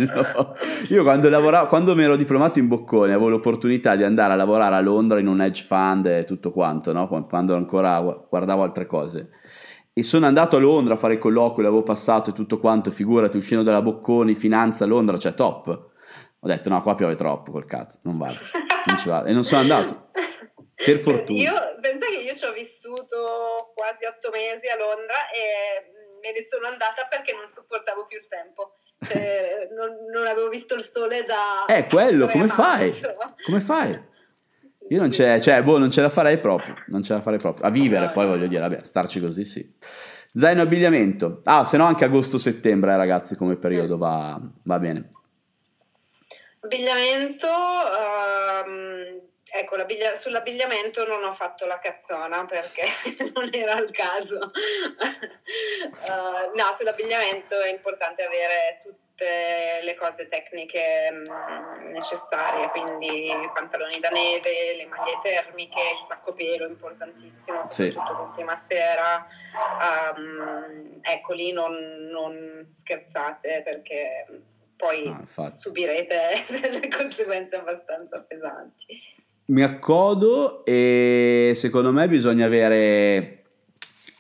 [0.90, 4.76] Io quando lavoravo, quando mi ero diplomato in Boccone avevo l'opportunità di andare a lavorare
[4.76, 7.08] a Londra in un hedge fund e tutto quanto, no?
[7.08, 9.30] quando ancora guardavo altre cose.
[9.94, 13.38] E sono andato a Londra a fare il colloquio, l'avevo passato e tutto quanto, figurati,
[13.38, 15.89] uscendo dalla Bocconi, finanza a Londra, cioè top.
[16.42, 18.38] Ho detto no, qua piove troppo col cazzo, non vado,
[18.86, 19.28] non ci vado.
[19.28, 20.10] E non sono andato.
[20.74, 21.40] Per fortuna.
[21.40, 26.44] Io penso che io ci ho vissuto quasi otto mesi a Londra e me ne
[26.44, 28.76] sono andata perché non sopportavo più il tempo.
[29.02, 31.66] Cioè, non, non, avevo visto il sole da...
[31.66, 32.94] Eh, quello, come fai?
[33.46, 34.08] Come fai?
[34.90, 37.66] Io non, c'è, cioè, boh, non ce la farei proprio, non ce la farei proprio.
[37.66, 38.32] A vivere no, poi no.
[38.32, 39.76] voglio dire, vabbè, starci così sì.
[40.34, 41.42] Zaino abbigliamento.
[41.44, 45.12] Ah, se no anche agosto-settembre, eh, ragazzi, come periodo va, va bene.
[46.62, 49.76] Abbigliamento, um, ecco,
[50.16, 52.84] sull'abbigliamento non ho fatto la cazzona perché
[53.34, 54.52] non era il caso.
[55.98, 64.00] uh, no, sull'abbigliamento è importante avere tutte le cose tecniche mh, necessarie, quindi i pantaloni
[64.00, 68.14] da neve, le maglie termiche, il sacco pelo importantissimo, soprattutto sì.
[68.18, 69.26] l'ultima sera.
[70.14, 71.74] Um, ecco lì non,
[72.12, 74.26] non scherzate perché
[74.80, 76.16] poi ah, subirete
[76.62, 78.86] delle conseguenze abbastanza pesanti.
[79.48, 83.44] Mi accodo e secondo me bisogna avere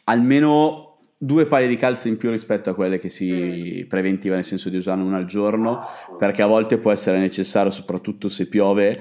[0.05, 3.87] almeno due paia di calze in più rispetto a quelle che si mm.
[3.87, 5.79] preventiva, nel senso di usarne una al giorno,
[6.17, 8.91] perché a volte può essere necessario, soprattutto se piove,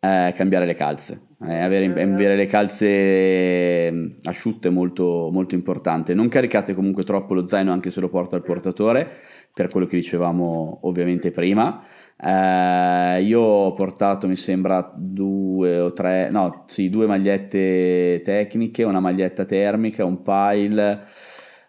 [0.00, 1.20] eh, cambiare le calze.
[1.46, 2.14] Eh, avere, mm.
[2.14, 6.12] avere, le calze mm, asciutte è molto, molto importante.
[6.12, 9.96] Non caricate comunque troppo lo zaino anche se lo porta il portatore per quello che
[9.96, 11.84] dicevamo ovviamente prima.
[12.20, 19.00] Eh, io ho portato, mi sembra, due o tre, no, sì, due magliette tecniche, una
[19.00, 21.04] maglietta termica, un pile.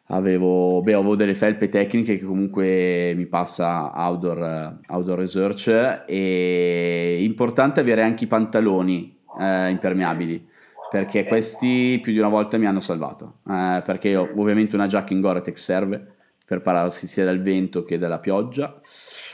[0.08, 7.80] Avevo, beh, avevo delle felpe tecniche che comunque mi passa outdoor, outdoor research e importante
[7.80, 10.54] avere anche i pantaloni eh, impermeabili
[10.92, 15.22] perché questi più di una volta mi hanno salvato eh, perché ovviamente una giacca in
[15.22, 16.15] Gore-Tex serve
[16.46, 18.80] per pararsi sia dal vento che dalla pioggia.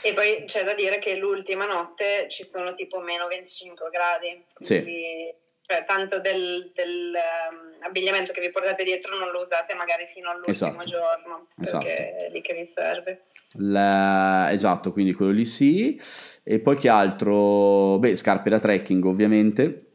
[0.02, 4.92] E poi c'è da dire che l'ultima notte ci sono tipo meno 25 gradi, quindi
[4.94, 5.34] sì.
[5.60, 10.30] cioè, tanto del, del um, abbigliamento che vi portate dietro non lo usate magari fino
[10.30, 10.88] all'ultimo esatto.
[10.88, 11.86] giorno, perché esatto.
[11.86, 13.24] è lì che vi serve.
[13.56, 14.50] La...
[14.50, 16.00] Esatto, quindi quello lì sì.
[16.42, 17.98] E poi che altro?
[17.98, 19.86] Beh, scarpe da trekking ovviamente.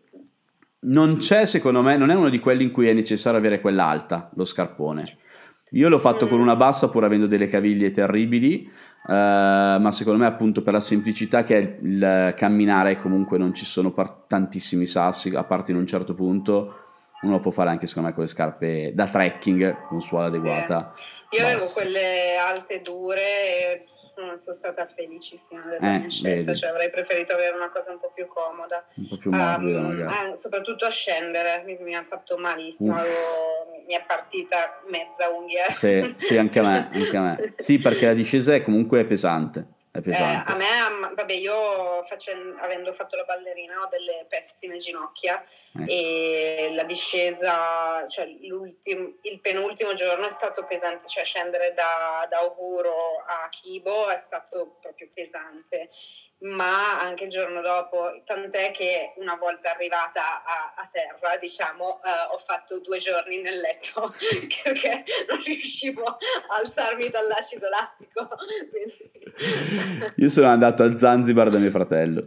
[0.80, 3.86] Non c'è, secondo me, non è uno di quelli in cui è necessario avere quella
[3.86, 5.18] alta, lo scarpone
[5.72, 8.68] io l'ho fatto con una bassa pur avendo delle caviglie terribili, eh,
[9.12, 13.66] ma secondo me appunto per la semplicità che è il, il camminare comunque non ci
[13.66, 16.82] sono par- tantissimi sassi, a parte in un certo punto
[17.22, 20.94] uno può fare anche secondo me con le scarpe da trekking con suola adeguata.
[20.96, 21.38] Sì.
[21.38, 23.86] Io avevo quelle alte dure
[24.26, 28.00] non sono stata felicissima della eh, mia scelta, cioè avrei preferito avere una cosa un
[28.00, 28.86] po' più comoda.
[28.96, 33.84] Un po' più morbida um, eh, soprattutto a scendere, mi, mi ha fatto malissimo, avevo,
[33.86, 35.66] mi è partita mezza unghia.
[35.70, 37.54] Sì, sì, anche a me, anche a me.
[37.58, 39.76] Sì, perché la discesa è comunque pesante.
[40.06, 45.90] Eh, a me, vabbè, io facendo, avendo fatto la ballerina ho delle pessime ginocchia ecco.
[45.90, 53.24] e la discesa, cioè il penultimo giorno è stato pesante, cioè scendere da, da Oguro
[53.26, 55.90] a Kibo è stato proprio pesante
[56.40, 62.34] ma anche il giorno dopo, tant'è che una volta arrivata a, a terra, diciamo, uh,
[62.34, 64.14] ho fatto due giorni nel letto
[64.64, 66.18] perché non riuscivo a
[66.60, 68.30] alzarmi dall'acido lattico.
[70.16, 72.24] Io sono andato a Zanzibar da mio fratello.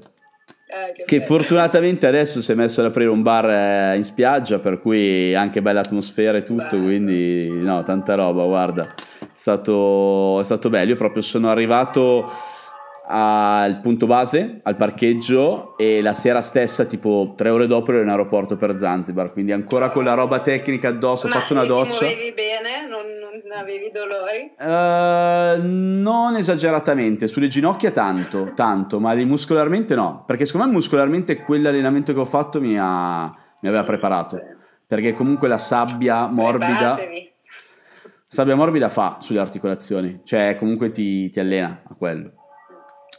[0.73, 4.61] Eh, che, che fortunatamente adesso si è messo ad aprire un bar eh, in spiaggia,
[4.61, 6.83] per cui anche bella atmosfera e tutto, Beh.
[6.83, 10.91] quindi no, tanta roba, guarda, è stato, è stato bello.
[10.91, 12.31] Io proprio sono arrivato
[13.13, 18.09] al punto base, al parcheggio e la sera stessa, tipo tre ore dopo, ero in
[18.09, 21.83] aeroporto per Zanzibar, quindi ancora con la roba tecnica addosso, ho fatto una doccia.
[21.85, 22.89] Ma ti muovevi bene?
[22.89, 24.53] Non, non avevi dolori?
[24.59, 25.61] Uh,
[26.01, 32.21] non esageratamente, sulle ginocchia tanto, tanto, ma muscolarmente no, perché secondo me muscolarmente quell'allenamento che
[32.21, 34.41] ho fatto mi, ha, mi aveva preparato,
[34.87, 36.99] perché comunque la sabbia morbida...
[38.33, 42.31] Sabbia morbida fa sulle articolazioni, cioè comunque ti, ti allena a quello.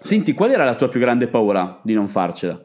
[0.02, 2.60] Senti, qual era la tua più grande paura di non farcela?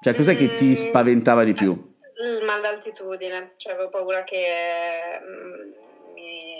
[0.00, 0.72] Cioè, cos'è mm, che ti mm.
[0.72, 1.70] spaventava di più?
[1.70, 6.50] Il mal d'altitudine, cioè avevo paura che mm, mi,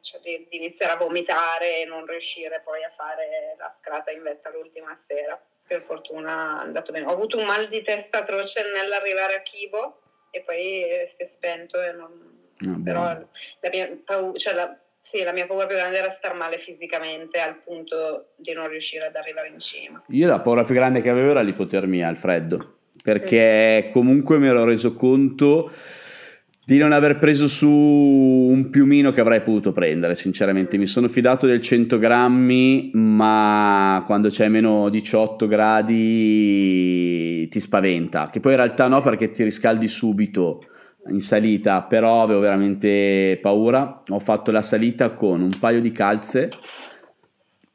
[0.00, 4.22] cioè, di, di, iniziare a vomitare e non riuscire poi a fare la scrata in
[4.22, 5.38] vetta l'ultima sera.
[5.66, 7.04] per fortuna è andato bene.
[7.04, 10.00] Ho avuto un mal di testa atroce nell'arrivare a Kibo
[10.30, 12.34] e poi si è spento e non...
[12.66, 16.34] Ah, però la mia, paura, cioè la, sì, la mia paura più grande era star
[16.34, 20.02] male fisicamente al punto di non riuscire ad arrivare in cima.
[20.08, 24.64] Io la paura più grande che avevo era l'ipotermia, il freddo, perché comunque mi ero
[24.64, 25.70] reso conto
[26.64, 30.76] di non aver preso su un piumino che avrei potuto prendere, sinceramente.
[30.76, 38.28] Mi sono fidato del 100 grammi, ma quando c'è meno 18 gradi ti spaventa.
[38.28, 40.64] Che poi in realtà no, perché ti riscaldi subito
[41.08, 44.02] in salita, però avevo veramente paura.
[44.08, 46.50] Ho fatto la salita con un paio di calze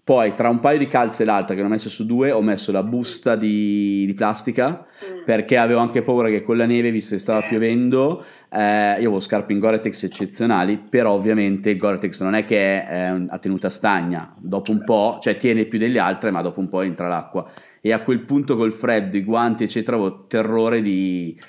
[0.04, 2.42] poi tra un paio di calze e l'altra che ne ho messo su due ho
[2.42, 5.24] messo la busta di, di plastica mm.
[5.26, 9.20] perché avevo anche paura che con la neve, visto che stava piovendo, eh, io avevo
[9.20, 13.70] scarpe in Gore-Tex eccezionali, però ovviamente il Gore-Tex non è che è eh, a tenuta
[13.70, 17.50] stagna, dopo un po', cioè tiene più delle altre, ma dopo un po' entra l'acqua.
[17.80, 21.40] E a quel punto col freddo, i guanti eccetera, avevo terrore di,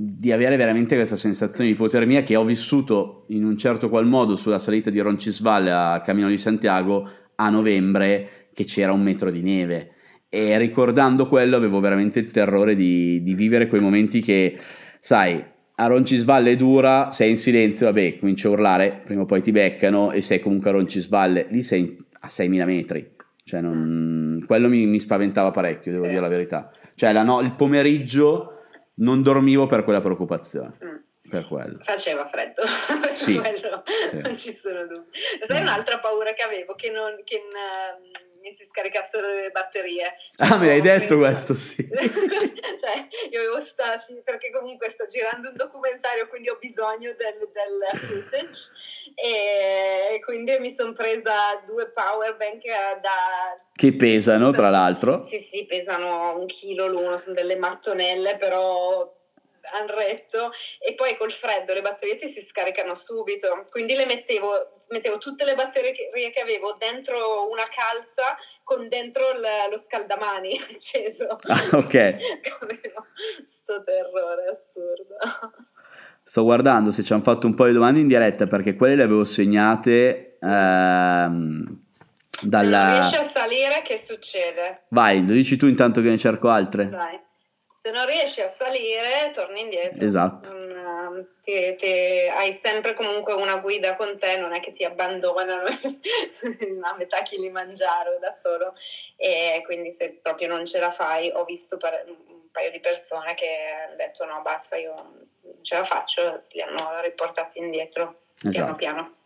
[0.00, 4.36] di avere veramente questa sensazione di ipotermia che ho vissuto in un certo qual modo
[4.36, 9.42] sulla salita di Roncisvalle a Camino di Santiago a novembre che c'era un metro di
[9.42, 9.94] neve
[10.28, 14.56] e ricordando quello avevo veramente il terrore di, di vivere quei momenti che,
[15.00, 15.42] sai,
[15.74, 19.50] a Roncisvalle è dura, sei in silenzio, vabbè, cominci a urlare, prima o poi ti
[19.50, 23.10] beccano e sei comunque a Roncisvalle, lì sei a 6.000 metri,
[23.42, 26.10] cioè non, quello mi, mi, spaventava parecchio, devo sì.
[26.10, 26.70] dire la verità.
[26.94, 28.57] Cioè la no, il pomeriggio
[28.98, 30.78] non dormivo per quella preoccupazione.
[30.84, 30.96] Mm
[31.28, 31.78] per quello.
[31.82, 32.62] Faceva freddo,
[33.12, 34.18] sì, quello sì.
[34.18, 35.18] non ci sono dubbi.
[35.42, 35.62] Sai mm.
[35.62, 36.74] un'altra paura che avevo?
[36.74, 40.14] Che, non, che uh, mi si scaricassero le batterie.
[40.38, 41.28] Ah, mi hai detto prima.
[41.28, 41.86] questo, sì.
[41.88, 48.00] cioè, io avevo stato, perché comunque sto girando un documentario, quindi ho bisogno del, del
[48.00, 48.70] footage,
[49.14, 52.64] e quindi mi sono presa due power bank
[53.00, 53.66] da...
[53.72, 55.20] Che pesano, tra l'altro.
[55.20, 59.16] Sì, sì, pesano un chilo l'uno, sono delle mattonelle, però
[59.88, 65.18] retto e poi col freddo le batterie ti si scaricano subito, quindi le mettevo, mettevo
[65.18, 71.38] tutte le batterie che avevo dentro una calza con dentro l- lo scaldamani acceso.
[71.48, 72.16] Ah, ok.
[73.46, 75.16] sto terrore assurdo.
[76.22, 79.02] Sto guardando se ci hanno fatto un po' di domande in diretta perché quelle le
[79.02, 81.80] avevo segnate ehm,
[82.42, 82.78] dalla...
[82.78, 84.84] Se non riesci a salire che succede?
[84.90, 86.88] Vai, lo dici tu intanto che ne cerco altre.
[86.88, 87.26] Vai
[87.78, 90.04] se non riesci a salire torni indietro.
[90.04, 90.52] Esatto.
[90.52, 95.62] Um, ti, ti, hai sempre comunque una guida con te, non è che ti abbandonano
[96.82, 98.74] a metà Kilimangiaro da solo
[99.14, 103.34] e quindi se proprio non ce la fai, ho visto per, un paio di persone
[103.34, 103.46] che
[103.86, 108.50] hanno detto no basta io non ce la faccio, li hanno riportati indietro esatto.
[108.50, 109.17] piano piano.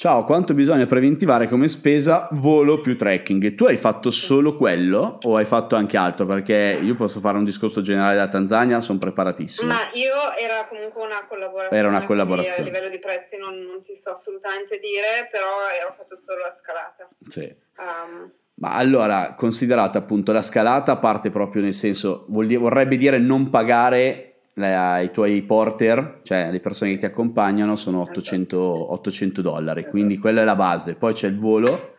[0.00, 3.54] Ciao, quanto bisogna preventivare come spesa volo più trekking?
[3.54, 6.24] Tu hai fatto solo quello o hai fatto anche altro?
[6.24, 9.70] Perché io posso fare un discorso generale da Tanzania, sono preparatissimo.
[9.70, 11.76] Ma io era comunque una collaborazione.
[11.78, 12.60] Era una collaborazione.
[12.60, 15.44] A livello di prezzi non, non, ti so assolutamente dire, però
[15.86, 17.06] ho fatto solo la scalata.
[17.28, 17.54] Sì.
[17.76, 24.29] Um, ma allora, considerata appunto la scalata, parte proprio nel senso, vorrebbe dire non pagare
[24.54, 30.42] i tuoi porter, cioè le persone che ti accompagnano, sono 800, 800 dollari, quindi quella
[30.42, 30.94] è la base.
[30.94, 31.94] Poi c'è il volo.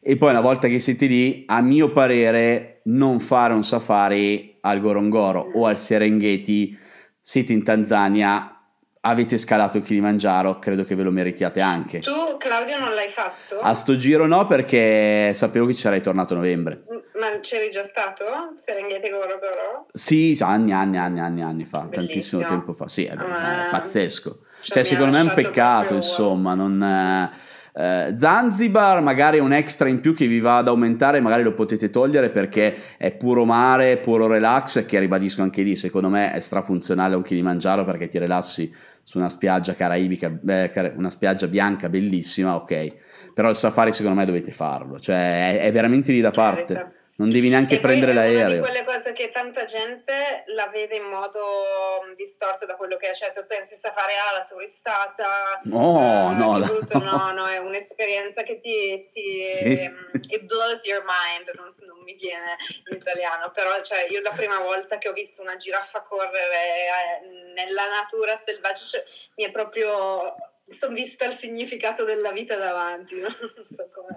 [0.00, 4.80] E poi una volta che siete lì, a mio parere, non fare un safari al
[4.80, 6.76] Gorongoro o al Serengeti,
[7.20, 8.61] siete in Tanzania,
[9.04, 12.00] avete scalato il Kilimangiaro, credo che ve lo meritiate anche.
[12.00, 13.58] Tu, Claudio, non l'hai fatto?
[13.60, 16.84] A sto giro no, perché sapevo che ci sarei tornato a novembre.
[17.18, 18.24] Ma c'eri già stato?
[18.54, 19.86] Serengeti Gorogoro?
[19.92, 22.06] Sì, anni, anni, anni, anni, anni fa, Bellissimo.
[22.06, 22.88] tantissimo tempo fa.
[22.88, 24.38] Sì, è, ah, è pazzesco.
[24.60, 27.30] Cioè, secondo me è un peccato, insomma, non...
[27.74, 31.88] Eh, Zanzibar magari un extra in più che vi va ad aumentare, magari lo potete
[31.88, 37.14] togliere perché è puro mare, puro relax, che ribadisco anche lì, secondo me è strafunzionale
[37.14, 38.72] un Kilimangiaro perché ti rilassi
[39.02, 42.96] su una spiaggia caraibica, beh, una spiaggia bianca bellissima, ok.
[43.34, 47.30] Però il safari secondo me dovete farlo, cioè è, è veramente lì da parte non
[47.30, 48.40] devi neanche e prendere l'aereo.
[48.40, 52.74] È una di quelle cose che tanta gente la vede in modo mm, distorto da
[52.74, 56.98] quello che è, cioè tu pensi a fare ah, la turistata, no, uh, no, tutto,
[56.98, 59.84] no, no, è un'esperienza che ti, ti sì.
[59.86, 62.56] um, it blows your mind, non, non, mi viene
[62.90, 67.52] in italiano, però cioè, io la prima volta che ho visto una giraffa correre eh,
[67.54, 69.04] nella natura selvaggia cioè,
[69.36, 70.34] mi è proprio
[70.72, 73.20] sono vista il significato della vita davanti.
[73.20, 73.46] Non so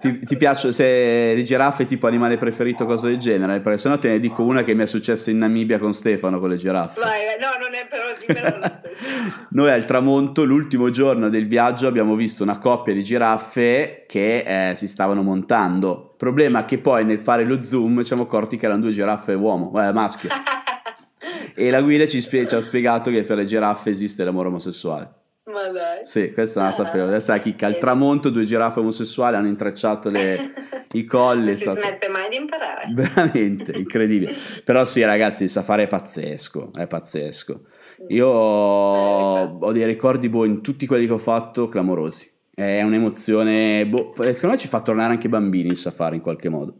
[0.00, 3.60] ti, ti piace se le giraffe è tipo animale preferito, cosa del genere?
[3.60, 6.40] Perché se no te ne dico una che mi è successa in Namibia con Stefano
[6.40, 7.00] con le giraffe.
[7.00, 7.36] Vai, vai.
[7.38, 9.46] no, non è però dimmelo lo stesso.
[9.50, 14.74] Noi al tramonto, l'ultimo giorno del viaggio, abbiamo visto una coppia di giraffe che eh,
[14.74, 16.14] si stavano montando.
[16.16, 19.72] Problema che poi nel fare lo zoom ci siamo accorti che erano due giraffe uomo,
[19.82, 20.30] eh, maschio.
[21.54, 25.24] e la guida ci, spie- ci ha spiegato che per le giraffe esiste l'amore omosessuale.
[25.46, 26.04] Ma dai.
[26.04, 27.06] Sì, questa non la sapevo.
[27.06, 27.66] Adesso la chicca.
[27.66, 30.52] Al tramonto due giraffe omosessuali hanno intrecciato le,
[30.92, 31.46] i colli.
[31.46, 31.80] Non si stato...
[31.80, 32.88] smette mai di imparare.
[32.92, 34.34] Veramente, incredibile.
[34.64, 37.60] Però sì, ragazzi, il safari è pazzesco, è pazzesco.
[38.08, 42.28] Io ho, ho dei ricordi boh, in tutti quelli che ho fatto clamorosi.
[42.52, 46.48] È un'emozione, boh, secondo me ci fa tornare anche i bambini il safari in qualche
[46.48, 46.74] modo.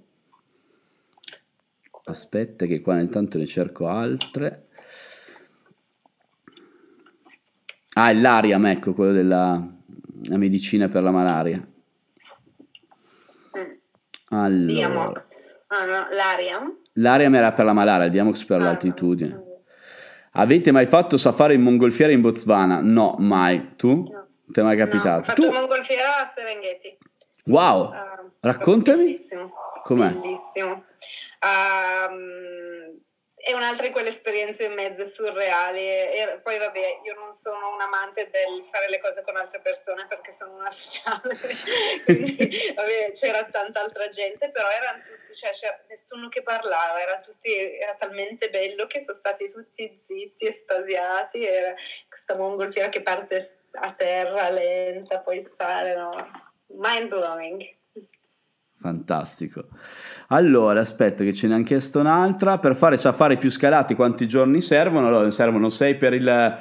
[2.04, 4.65] Aspetta che qua intanto ne cerco altre.
[7.98, 9.58] Ah, è l'Ariam, ecco, quello della
[10.28, 11.66] medicina per la malaria.
[13.56, 13.72] Mm.
[14.28, 14.72] Allora.
[14.72, 15.58] Diamox.
[15.68, 16.76] Ah, no, l'Ariam?
[16.94, 19.30] L'Ariam era per la malaria, il Diamox per ah, l'altitudine.
[19.30, 19.44] No.
[20.32, 22.80] Avete mai fatto safari in mongolfiera in Botswana?
[22.82, 23.76] No, mai.
[23.76, 23.88] Tu?
[23.88, 24.26] No.
[24.46, 25.08] Ti è mai capitato?
[25.08, 25.50] No, ho fatto tu?
[25.50, 26.98] mongolfiera a Serengeti.
[27.46, 27.88] Wow!
[27.88, 29.04] Uh, Raccontami.
[29.04, 29.52] Bellissimo.
[29.84, 30.12] Com'è?
[30.12, 30.84] Bellissimo.
[31.40, 33.00] Um,
[33.46, 37.80] è un'altra di quelle esperienze in mezzo surreali e poi vabbè io non sono un
[37.80, 41.32] amante del fare le cose con altre persone perché sono una sociale
[42.04, 42.34] quindi
[42.74, 47.78] vabbè c'era tanta altra gente però erano tutti cioè c'era nessuno che parlava era, tutti,
[47.78, 51.72] era talmente bello che sono stati tutti zitti estasiati era
[52.08, 56.10] questa mongolfiera che parte a terra lenta poi sale no?
[56.66, 57.76] mind blowing
[58.86, 59.64] Fantastico.
[60.28, 62.58] Allora, aspetta che ce ne hanno chiesto un'altra.
[62.58, 65.08] Per fare safari più scalati quanti giorni servono?
[65.08, 66.54] Allora, servono 6 per il...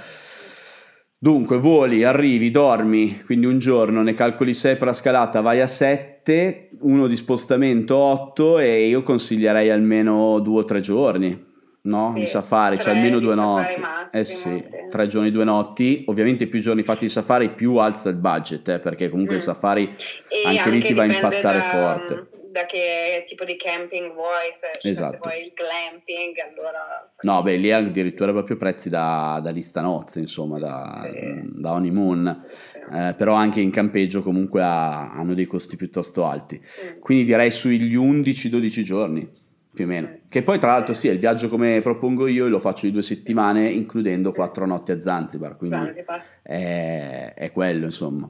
[1.18, 5.68] Dunque, voli, arrivi, dormi, quindi un giorno, ne calcoli 6 per la scalata, vai a
[5.68, 11.54] 7, uno di spostamento 8 e io consiglierei almeno 2 o 3 giorni
[11.86, 12.12] no?
[12.14, 13.80] Sì, di safari, cioè almeno due notti.
[13.80, 16.04] Massimo, eh sì, sì, tre giorni, due notti.
[16.08, 19.38] Ovviamente più giorni fatti di safari, più alza il budget, eh, perché comunque mm.
[19.38, 22.28] il safari anche, anche, lì ti va a impattare da, forte.
[22.52, 25.12] Da che tipo di camping vuoi, se, cioè, esatto.
[25.12, 27.12] se vuoi il glamping, allora...
[27.22, 31.10] No, beh, lì addirittura proprio prezzi da, da lista nozze, insomma, da,
[31.44, 32.46] da honeymoon.
[32.94, 36.58] Eh, però anche in campeggio comunque ha, hanno dei costi piuttosto alti.
[36.58, 37.00] Mm.
[37.00, 39.44] Quindi direi sugli 11-12 giorni
[39.76, 40.20] più o meno.
[40.36, 43.70] Che poi tra l'altro sì, il viaggio come propongo io lo faccio di due settimane
[43.70, 46.26] includendo quattro notti a Zanzibar, quindi Zanzibar.
[46.42, 48.30] È, è, quello insomma.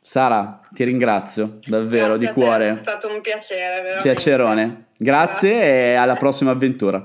[0.00, 2.70] Sara, ti ringrazio davvero Grazie di cuore.
[2.70, 4.00] È stato un piacere, veramente.
[4.00, 4.84] Piacerone.
[4.96, 5.90] Grazie, Grazie.
[5.90, 7.00] e alla prossima avventura.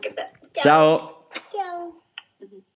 [0.00, 0.30] Te.
[0.52, 1.26] Ciao.
[1.30, 1.77] Ciao.